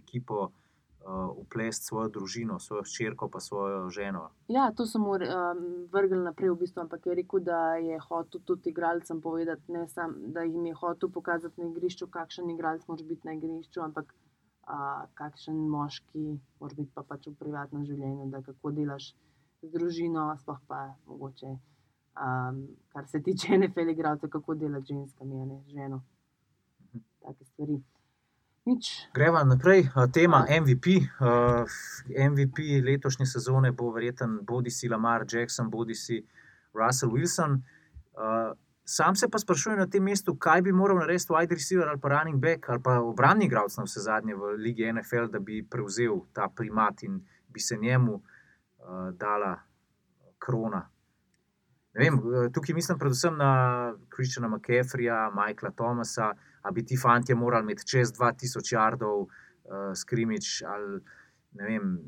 ekipo 0.00 0.48
uplesti 1.36 1.84
svojo 1.84 2.08
družino, 2.08 2.58
svojo 2.60 2.82
hčerko, 2.82 3.28
pa 3.28 3.40
svojo 3.40 3.90
ženo. 3.90 4.30
Ja, 4.48 4.72
to 4.76 4.86
so 4.86 4.98
mu 4.98 5.10
um, 5.10 5.18
vrgli 5.92 6.18
naprej, 6.18 6.50
v 6.50 6.58
bistvu, 6.64 6.84
ampak 6.84 7.06
je 7.06 7.14
rekel, 7.14 7.40
da 7.44 7.74
je 7.76 7.98
hotel 8.00 8.40
tudi 8.44 8.70
igralcem 8.70 9.20
povedati, 9.20 9.72
ne 9.72 9.88
sam, 9.88 10.14
da 10.32 10.42
jim 10.42 10.66
je 10.66 10.74
hotel 10.74 11.10
pokazati 11.12 11.60
na 11.60 11.68
igrišču, 11.68 12.06
kakšen 12.06 12.50
igralec 12.50 12.86
moraš 12.88 13.06
biti 13.06 13.26
na 13.28 13.36
igrišču, 13.36 13.80
ampak 13.84 14.14
uh, 14.14 15.04
kakšen 15.14 15.60
moški 15.68 16.38
moraš 16.60 16.76
biti 16.76 16.90
pa 16.94 17.02
pač 17.02 17.28
v 17.28 17.36
privatnem 17.38 17.84
življenju, 17.84 18.30
da 18.32 18.42
kako 18.42 18.72
delaš 18.72 19.12
z 19.62 19.72
družino, 19.72 20.30
sploh 20.40 20.60
pa 20.68 20.94
mogoče, 21.06 21.56
um, 22.16 22.66
kar 22.88 23.08
se 23.08 23.22
tiče 23.22 23.58
NFL 23.58 23.92
igralcev, 23.92 24.32
kako 24.32 24.54
delati 24.54 24.86
z 24.86 24.96
ženskami, 24.96 25.40
a 25.40 25.44
ne 25.44 25.62
ženo. 25.68 26.00
Take 27.20 27.44
stvari. 27.44 27.82
Nič. 28.64 29.12
Greva 29.14 29.44
naprej, 29.44 29.88
uh, 29.92 30.08
tema 30.12 30.46
MVP. 30.48 30.86
Uh, 31.20 31.68
MVP 32.30 32.80
letošnje 32.84 33.26
sezone 33.26 33.72
bo 33.72 33.90
verjeten 33.92 34.38
bodi 34.42 34.70
si 34.70 34.88
Lamar 34.88 35.26
Jackson, 35.28 35.70
bodi 35.70 35.94
si 35.94 36.24
Russell 36.72 37.12
Wilson. 37.12 37.60
Uh, 38.16 38.56
sam 38.84 39.16
se 39.16 39.28
pa 39.28 39.38
sprašujem 39.38 39.78
na 39.78 39.86
tem 39.86 40.02
mestu, 40.04 40.36
kaj 40.36 40.62
bi 40.62 40.72
moral 40.72 40.98
narediti 40.98 41.32
wide 41.32 41.54
receiver 41.54 41.88
ali 41.88 42.00
pa 42.00 42.08
running 42.08 42.40
back 42.40 42.68
ali 42.68 42.82
pa 42.82 43.00
obrambni 43.00 43.44
igralec 43.46 43.76
na 43.76 43.84
vse 43.84 44.00
zadnje 44.00 44.34
v 44.34 44.56
Ligi 44.56 44.92
NFL, 44.92 45.28
da 45.32 45.38
bi 45.38 45.62
prevzel 45.62 46.24
ta 46.32 46.48
primat 46.48 47.02
in 47.02 47.20
bi 47.48 47.60
se 47.60 47.76
njemu 47.76 48.20
dala 49.16 49.58
krona. 50.38 50.88
Vem, 51.94 52.14
eh, 52.14 52.48
tukaj 52.52 52.74
mislim 52.74 52.98
predvsem 52.98 53.36
na 53.36 53.50
Christiana 54.14 54.48
McCaffreyja, 54.48 55.30
Michaela 55.30 55.70
Thomasa, 55.76 56.32
a 56.64 56.72
bi 56.72 56.84
ti 56.84 56.96
fanti 56.96 57.34
morali 57.36 57.68
imeti 57.68 57.86
čez 57.86 58.12
2000 58.16 58.72
jardov 58.72 59.24
uh, 59.24 59.28
skrimič 59.94 60.62
ali 60.66 61.00
ne 61.54 61.64
vem, 61.68 61.98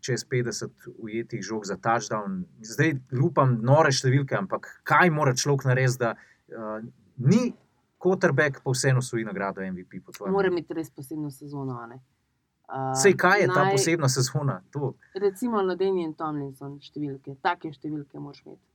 čez 0.00 0.24
50 0.24 0.88
ujetih 0.98 1.42
žog 1.42 1.66
za 1.66 1.76
touchdown. 1.76 2.44
Zdaj 2.64 2.94
lupam 3.12 3.58
nore 3.62 3.92
številke, 3.94 4.34
ampak 4.38 4.66
kaj 4.88 5.10
mora 5.14 5.34
človek 5.36 5.66
narediti, 5.68 6.00
da 6.00 6.14
uh, 6.14 6.78
ni 7.18 7.52
quarterback, 8.00 8.62
pa 8.64 8.72
vseeno 8.72 9.02
svoji 9.02 9.26
nagrado 9.28 9.60
MVP. 9.60 10.00
Mora 10.26 10.48
imeti 10.48 10.74
res 10.74 10.90
posebno 10.90 11.30
sezono. 11.30 11.76
Uh, 11.86 12.94
Sej 12.96 13.14
kaj 13.18 13.42
je 13.42 13.50
ta 13.50 13.66
naj- 13.66 13.76
posebna 13.76 14.08
sezona? 14.08 14.62
To. 14.72 14.94
Recimo 15.14 15.62
Ladenijan 15.62 16.14
Tomlinson 16.14 16.78
številke, 16.80 17.36
take 17.42 17.72
številke 17.74 18.18
moraš 18.18 18.42
imeti. 18.46 18.66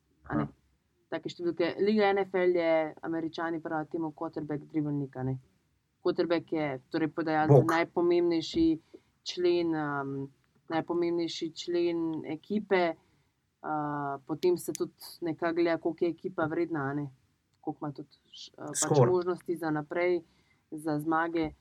Take 1.15 1.31
številke. 1.31 1.69
Liga 1.79 2.09
NFL 2.11 2.57
je, 2.59 2.71
američani 3.07 3.61
pravijo 3.63 3.87
temu 3.93 4.11
quarterback 4.11 4.65
drivelnika. 4.67 5.23
ne. 5.23 5.37
Quarterback 6.03 6.51
je 6.51 6.65
torej 6.91 7.07
podajalec 7.15 7.63
najpomembnejši 7.69 8.65
člen, 9.23 9.71
um, 9.71 10.11
najpomembnejši 10.69 11.47
člen 11.55 12.25
ekipe. 12.27 12.97
Uh, 13.65 14.19
potem 14.27 14.57
se 14.57 14.75
tudi 14.75 14.91
nekaj 15.25 15.55
gleda, 15.55 15.77
koliko 15.77 16.05
je 16.05 16.11
ekipa 16.11 16.45
vredna, 16.51 16.93
ne? 16.93 17.07
koliko 17.61 17.85
ima 17.85 17.93
tudi 17.95 18.19
uh, 18.59 18.75
pač 18.75 18.99
možnosti 19.07 19.55
za 19.55 19.71
naprej, 19.71 20.19
za 20.71 20.99
zmage. 20.99 21.53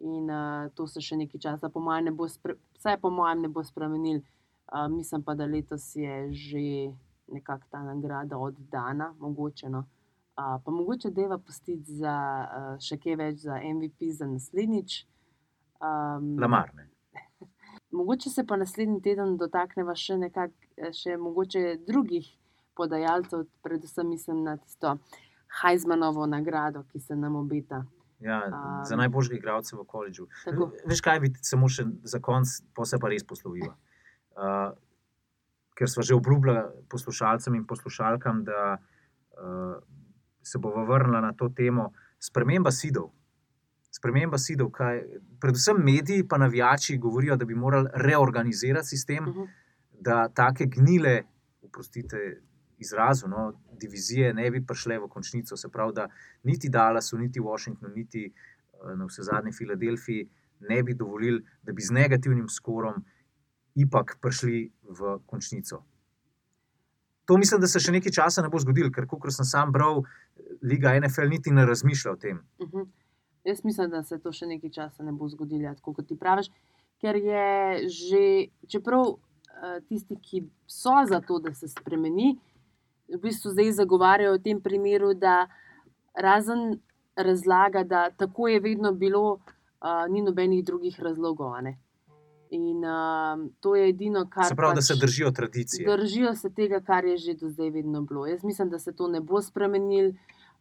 In 0.00 0.24
uh, 0.32 0.72
to 0.74 0.88
se 0.88 1.04
še 1.04 1.20
nekaj 1.20 1.38
časa, 1.38 1.68
po 1.68 1.84
mojem, 1.84 2.08
ne 2.08 2.16
bo, 2.16 2.26
spre, 2.26 2.56
vsaj 2.80 2.96
po 2.98 3.12
mojem, 3.12 3.44
ne 3.44 3.52
bo 3.52 3.62
spremenil. 3.62 4.24
Uh, 4.72 4.88
mislim 4.88 5.22
pa, 5.22 5.36
da 5.36 5.46
letos 5.46 5.92
je 5.94 6.16
že 6.32 6.64
nekako 7.32 7.66
ta 7.70 7.82
nagrada 7.82 8.38
oddana, 8.38 9.14
mogoče. 9.18 9.70
No. 9.70 9.84
Uh, 10.36 10.56
pa 10.64 10.70
mogoče 10.70 11.10
deva 11.10 11.38
pustiti 11.38 11.98
za 12.00 12.16
uh, 12.16 12.68
še 12.80 12.96
kaj 13.00 13.16
več 13.20 13.42
za 13.46 13.58
MVP 13.60 14.12
za 14.16 14.28
naslednjič. 14.30 15.02
Um, 15.82 16.36
Lamar. 16.40 16.70
Ne? 16.74 16.88
Mogoče 17.98 18.30
se 18.30 18.46
pa 18.46 18.56
naslednji 18.56 19.02
teden 19.04 19.36
dotakneva 19.36 19.94
še 19.98 20.16
nekako, 20.16 20.54
še 20.96 21.18
mogoče 21.20 21.64
drugih 21.86 22.30
podajalcev, 22.76 23.44
predvsem 23.62 24.08
mislim 24.08 24.44
na 24.46 24.56
tisto 24.56 24.96
Heizmanovo 25.60 26.26
nagrado, 26.26 26.86
ki 26.92 27.00
se 27.00 27.16
nam 27.16 27.36
obeta. 27.36 27.84
Ja, 28.22 28.38
Um, 28.46 28.84
za 28.86 28.96
najboljšega 28.96 29.36
igralca 29.36 29.76
v 29.76 29.84
koledžu. 29.84 30.28
Veš 30.86 31.00
kaj, 31.02 31.20
bi 31.20 31.32
samo 31.42 31.68
še 31.68 31.88
za 32.06 32.20
konec, 32.22 32.52
pa 32.74 32.86
se 32.86 32.98
pa 33.02 33.10
res 33.10 33.26
posloviva. 33.26 33.74
Uh, 34.38 34.70
ker 35.82 35.90
smo 35.90 36.02
že 36.02 36.14
obljubljali 36.14 36.86
poslušalcem 36.88 37.54
in 37.54 37.66
poslušalkam, 37.66 38.44
da 38.44 38.76
uh, 38.78 39.82
se 40.42 40.58
bomo 40.58 40.84
vrnili 40.86 41.22
na 41.22 41.32
to 41.32 41.48
temo. 41.48 41.90
Sprememba 42.22 42.70
sidov. 42.70 43.10
Sprememba 43.90 44.38
sidov, 44.38 44.70
kaj, 44.70 45.02
predvsem 45.42 45.82
mediji, 45.82 46.28
pa 46.28 46.38
navijači 46.38 46.98
govorijo, 46.98 47.36
da 47.36 47.44
bi 47.44 47.54
morali 47.54 47.90
reorganizirati 47.94 48.88
sistem, 48.88 49.28
Uh 49.28 49.34
-huh. 49.34 49.48
da 50.00 50.28
take 50.28 50.66
gnile, 50.66 51.22
oprostite 51.62 52.40
izrazu, 52.78 53.28
no, 53.28 53.60
divizije 53.80 54.34
ne 54.34 54.50
bi 54.50 54.66
prišle 54.66 54.98
v 54.98 55.08
končnico. 55.08 55.56
Se 55.56 55.68
pravi, 55.68 55.92
da 55.94 56.08
niti 56.42 56.68
Dallasu, 56.68 57.18
niti 57.18 57.40
Washingtonu, 57.40 57.94
niti 57.94 58.24
eh, 58.26 58.96
na 58.96 59.04
vse 59.04 59.22
zadnje 59.22 59.52
Filadelfiji 59.52 60.28
ne 60.60 60.82
bi 60.82 60.94
dovolili, 60.94 61.44
da 61.62 61.72
bi 61.72 61.82
z 61.82 61.90
negativnim 61.90 62.48
skorom 62.48 63.04
ipak 63.74 64.16
prišli 64.20 64.70
v 64.88 65.18
končnico. 65.26 65.82
To 67.24 67.36
mislim, 67.36 67.60
da 67.60 67.68
se 67.70 67.80
še 67.80 67.92
nekaj 67.94 68.12
časa 68.12 68.42
ne 68.42 68.50
bo 68.50 68.58
zgodilo, 68.58 68.90
ker, 68.90 69.06
kot 69.06 69.30
sem 69.32 69.46
sam 69.46 69.72
bral, 69.72 70.02
Liga 70.62 70.92
NFL 70.98 71.30
niti 71.30 71.52
ne 71.54 71.64
razmišlja 71.66 72.12
o 72.12 72.16
tem. 72.16 72.42
Uh 72.58 72.68
-huh. 72.68 72.86
Jaz 73.44 73.64
mislim, 73.64 73.90
da 73.90 74.02
se 74.02 74.18
to 74.18 74.32
še 74.32 74.46
nekaj 74.46 74.70
časa 74.70 75.02
ne 75.02 75.12
bo 75.12 75.28
zgodilo, 75.28 75.74
tako 75.74 75.94
kot 75.94 76.06
ti 76.06 76.16
praviš, 76.16 76.50
ker 77.00 77.16
je 77.16 77.88
že, 77.88 78.46
čeprav 78.68 79.00
uh, 79.00 79.18
tisti, 79.88 80.16
ki 80.16 80.44
so 80.66 80.94
za 81.08 81.20
to, 81.20 81.38
da 81.38 81.54
se 81.54 81.68
spremeni, 81.68 82.38
v 83.08 83.18
bistvu 83.22 83.50
zdaj 83.50 83.72
zagovarjajo 83.72 84.36
v 84.38 84.42
tem 84.42 84.60
primeru, 84.60 85.14
da 85.14 85.48
razen 86.14 86.78
razlaga, 87.16 87.82
da 87.84 88.10
tako 88.10 88.48
je 88.48 88.60
vedno 88.60 88.92
bilo, 88.92 89.32
uh, 89.32 90.06
ni 90.08 90.22
nobenih 90.22 90.64
drugih 90.64 91.00
razlogov. 91.00 91.62
ne. 91.62 91.78
In 92.52 92.84
uh, 92.84 93.50
to 93.60 93.74
je 93.76 93.88
edino, 93.88 94.26
kar. 94.30 94.44
Se 94.44 94.54
pravi, 94.54 94.76
da 94.76 94.82
pač 94.82 94.90
se 94.90 94.96
držijo 95.00 95.30
tradicije. 95.32 95.86
Držijo 95.88 96.34
se 96.36 96.50
tega, 96.52 96.82
kar 96.84 97.04
je 97.04 97.16
že 97.16 97.34
do 97.40 97.48
zdaj 97.48 97.70
vedno 97.70 98.02
bilo. 98.02 98.26
Jaz 98.26 98.44
mislim, 98.44 98.68
da 98.70 98.78
se 98.78 98.92
to 98.92 99.08
ne 99.08 99.20
bo 99.20 99.40
spremenil. 99.40 100.12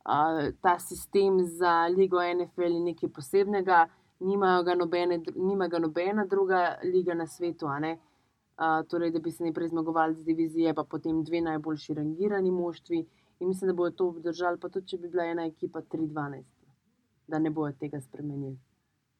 Uh, 0.05 0.53
ta 0.61 0.79
sistem 0.79 1.41
za 1.45 1.87
Ligo 1.91 2.23
NFL 2.23 2.71
je 2.71 2.79
nekaj 2.79 3.09
posebnega, 3.09 3.87
Nimajo 4.21 4.63
ga 4.63 4.75
nobene, 4.75 5.19
nima 5.35 5.67
ga 5.67 5.79
nobena 5.79 6.25
druga 6.25 6.77
liga 6.83 7.13
na 7.13 7.27
svetu. 7.27 7.65
Uh, 7.65 8.87
torej, 8.87 9.11
da 9.11 9.19
bi 9.19 9.31
se 9.31 9.43
najprej 9.43 9.67
zmagovalec 9.67 10.23
divizije, 10.23 10.73
pa 10.73 10.83
potem 10.83 11.23
dve 11.23 11.41
najboljši 11.41 11.93
rangirani 11.93 12.51
moštvi. 12.51 13.05
In 13.39 13.47
mislim, 13.47 13.67
da 13.67 13.73
bodo 13.73 13.95
to 13.95 14.07
obdržali, 14.07 14.59
pa 14.59 14.69
tudi 14.69 14.87
če 14.87 14.97
bi 14.97 15.09
bila 15.09 15.25
ena 15.25 15.45
ekipa 15.45 15.81
3-12, 15.81 16.43
da 17.27 17.39
ne 17.39 17.49
bojo 17.49 17.73
tega 17.79 18.01
spremenili. 18.01 18.57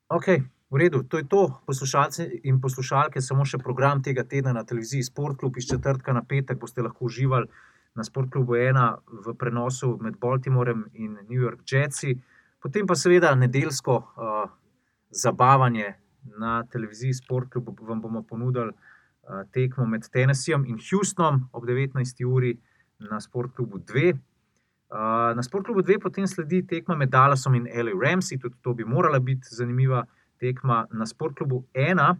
Ok, 0.10 0.28
v 0.72 0.78
redu, 0.78 1.04
to 1.04 1.18
je 1.18 1.28
to, 1.28 1.60
poslušalci 1.68 2.42
in 2.48 2.62
poslušalke, 2.62 3.22
samo 3.22 3.44
še 3.46 3.60
program 3.60 4.00
tega 4.04 4.24
tedna 4.24 4.54
na 4.56 4.64
televiziji 4.64 5.04
Sportklub 5.04 5.58
iz 5.60 5.68
četrtka 5.68 6.14
na 6.16 6.24
petek 6.24 6.60
boste 6.60 6.82
lahko 6.82 7.06
uživali 7.06 7.48
na 7.96 8.04
Sportklubu 8.08 8.56
1 8.56 8.80
v 9.26 9.34
prenosu 9.36 9.98
med 10.02 10.16
Baltimorem 10.20 10.86
in 10.94 11.18
New 11.28 11.42
York 11.42 11.68
Jetsi, 11.68 12.16
potem 12.64 12.88
pa 12.88 12.96
seveda 12.96 13.34
nedeljsko 13.36 13.98
uh, 13.98 14.48
zabavanje 15.12 15.92
na 16.40 16.64
televiziji 16.64 17.20
Sportklub 17.20 17.76
vam 17.82 18.02
bomo 18.02 18.24
ponudili 18.24 18.72
uh, 18.72 19.44
tekmo 19.52 19.86
med 19.86 20.08
Tennesseeom 20.08 20.64
in 20.66 20.80
Houstonom 20.80 21.50
ob 21.52 21.68
19. 21.68 22.24
uri 22.26 22.56
na 23.12 23.20
Sportklubu 23.20 23.84
2. 23.92 24.14
Uh, 24.92 25.36
na 25.36 25.44
Sportklubu 25.44 25.84
2 25.84 26.00
potem 26.00 26.28
sledi 26.28 26.64
tekma 26.68 26.96
med 26.96 27.12
Dallasom 27.12 27.60
in 27.60 27.68
L.A. 27.68 27.92
Ramsey, 27.92 28.40
tudi 28.40 28.56
to 28.64 28.74
bi 28.74 28.88
morala 28.88 29.20
biti 29.20 29.52
zanimiva 29.52 30.06
tekma. 30.42 30.86
Na 30.92 31.06
Sportklubu 31.06 31.64
1 31.78 32.16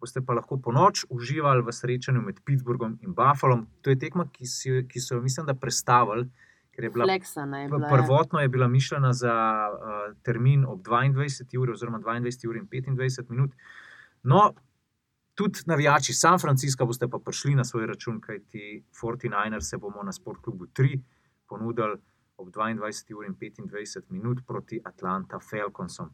boste 0.00 0.20
pa 0.22 0.36
lahko 0.36 0.58
po 0.62 0.72
noč 0.72 1.04
uživali 1.10 1.64
v 1.64 1.72
srečanju 1.72 2.22
med 2.22 2.40
Pittsburghom 2.44 2.98
in 3.02 3.14
Buffalom. 3.16 3.66
To 3.82 3.90
je 3.90 3.98
tekma, 3.98 4.28
ki, 4.32 4.46
si, 4.46 4.74
ki 4.88 5.00
so 5.00 5.16
jo, 5.16 5.22
mislim, 5.24 5.46
da 5.48 5.56
prestavili, 5.56 6.28
ker 6.76 6.86
je 6.86 6.90
bila 6.90 7.08
Fleksana 7.08 7.62
je 7.64 7.70
bila. 7.72 7.88
Prvotno 7.88 8.40
je 8.40 8.52
bila 8.52 8.68
mišljena 8.68 9.12
za 9.16 9.34
uh, 9.72 10.14
termin 10.22 10.64
ob 10.68 10.84
22. 10.84 11.58
uri, 11.58 11.72
oziroma 11.72 11.98
22. 12.04 12.48
uri 12.48 12.62
in 12.62 12.68
25 12.68 13.30
minut. 13.30 13.56
No, 14.22 14.52
tudi 15.34 15.64
navijači 15.66 16.14
San 16.14 16.38
Francisca 16.38 16.84
boste 16.84 17.08
pa 17.08 17.18
prišli 17.18 17.54
na 17.54 17.64
svoj 17.64 17.86
račun, 17.86 18.20
kajti 18.20 18.84
49ers 19.02 19.70
se 19.70 19.76
bomo 19.76 20.02
na 20.02 20.12
Sportklubu 20.12 20.66
3 20.66 21.00
ponudili 21.48 21.96
ob 22.36 22.48
22. 22.48 23.16
uri 23.16 23.26
in 23.32 23.34
25 23.34 24.10
minut 24.10 24.44
proti 24.46 24.80
Atlanta 24.84 25.38
Falconsom. 25.40 26.10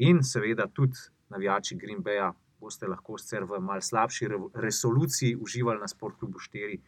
In 0.00 0.22
seveda 0.24 0.66
tudi 0.72 0.96
navijači 1.28 1.76
Green 1.76 2.02
Baya 2.02 2.32
boste 2.60 2.88
lahko 2.88 3.18
sicer 3.18 3.44
v 3.44 3.58
malce 3.60 3.88
slabši 3.88 4.28
re- 4.28 4.38
resoluciji 4.54 5.36
uživali 5.36 5.80
na 5.80 5.88
Sportklubu 5.88 6.38
4 6.38 6.78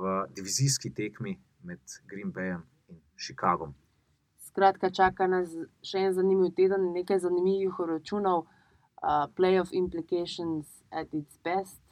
v 0.00 0.14
divizijski 0.36 0.94
tekmi 0.94 1.36
med 1.62 1.80
Green 2.08 2.32
Bayem 2.32 2.62
in 2.88 3.00
Chicagom. 3.16 3.74
Skratka, 4.38 4.90
čaka 4.90 5.26
nas 5.26 5.52
še 5.84 6.06
en 6.06 6.16
zanimiv 6.16 6.54
teden, 6.56 6.88
nekaj 6.96 7.20
zanimivih 7.26 7.76
računov, 7.92 8.46
uh, 8.46 9.28
playoff 9.36 9.76
implications 9.76 10.80
at 10.90 11.12
its 11.12 11.36
best. 11.44 11.82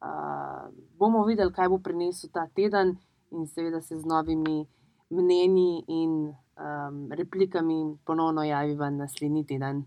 Uh, 0.00 0.70
bomo 0.94 1.24
videli, 1.26 1.52
kaj 1.52 1.68
bo 1.74 1.82
prinesel 1.82 2.30
ta 2.30 2.46
teden, 2.54 2.94
in 3.34 3.50
seveda 3.50 3.82
se 3.82 3.98
z 3.98 4.06
novimi 4.06 4.68
mnenji 5.10 5.84
in 5.88 6.36
um, 6.56 7.12
replikami 7.12 7.96
ponovno 8.04 8.44
javiva 8.44 8.90
naslednji 8.90 9.46
teden. 9.46 9.84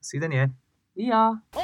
Siden 0.00 0.32
je. 0.32 0.50
Ja. 0.94 1.38
Oh, 1.54 1.62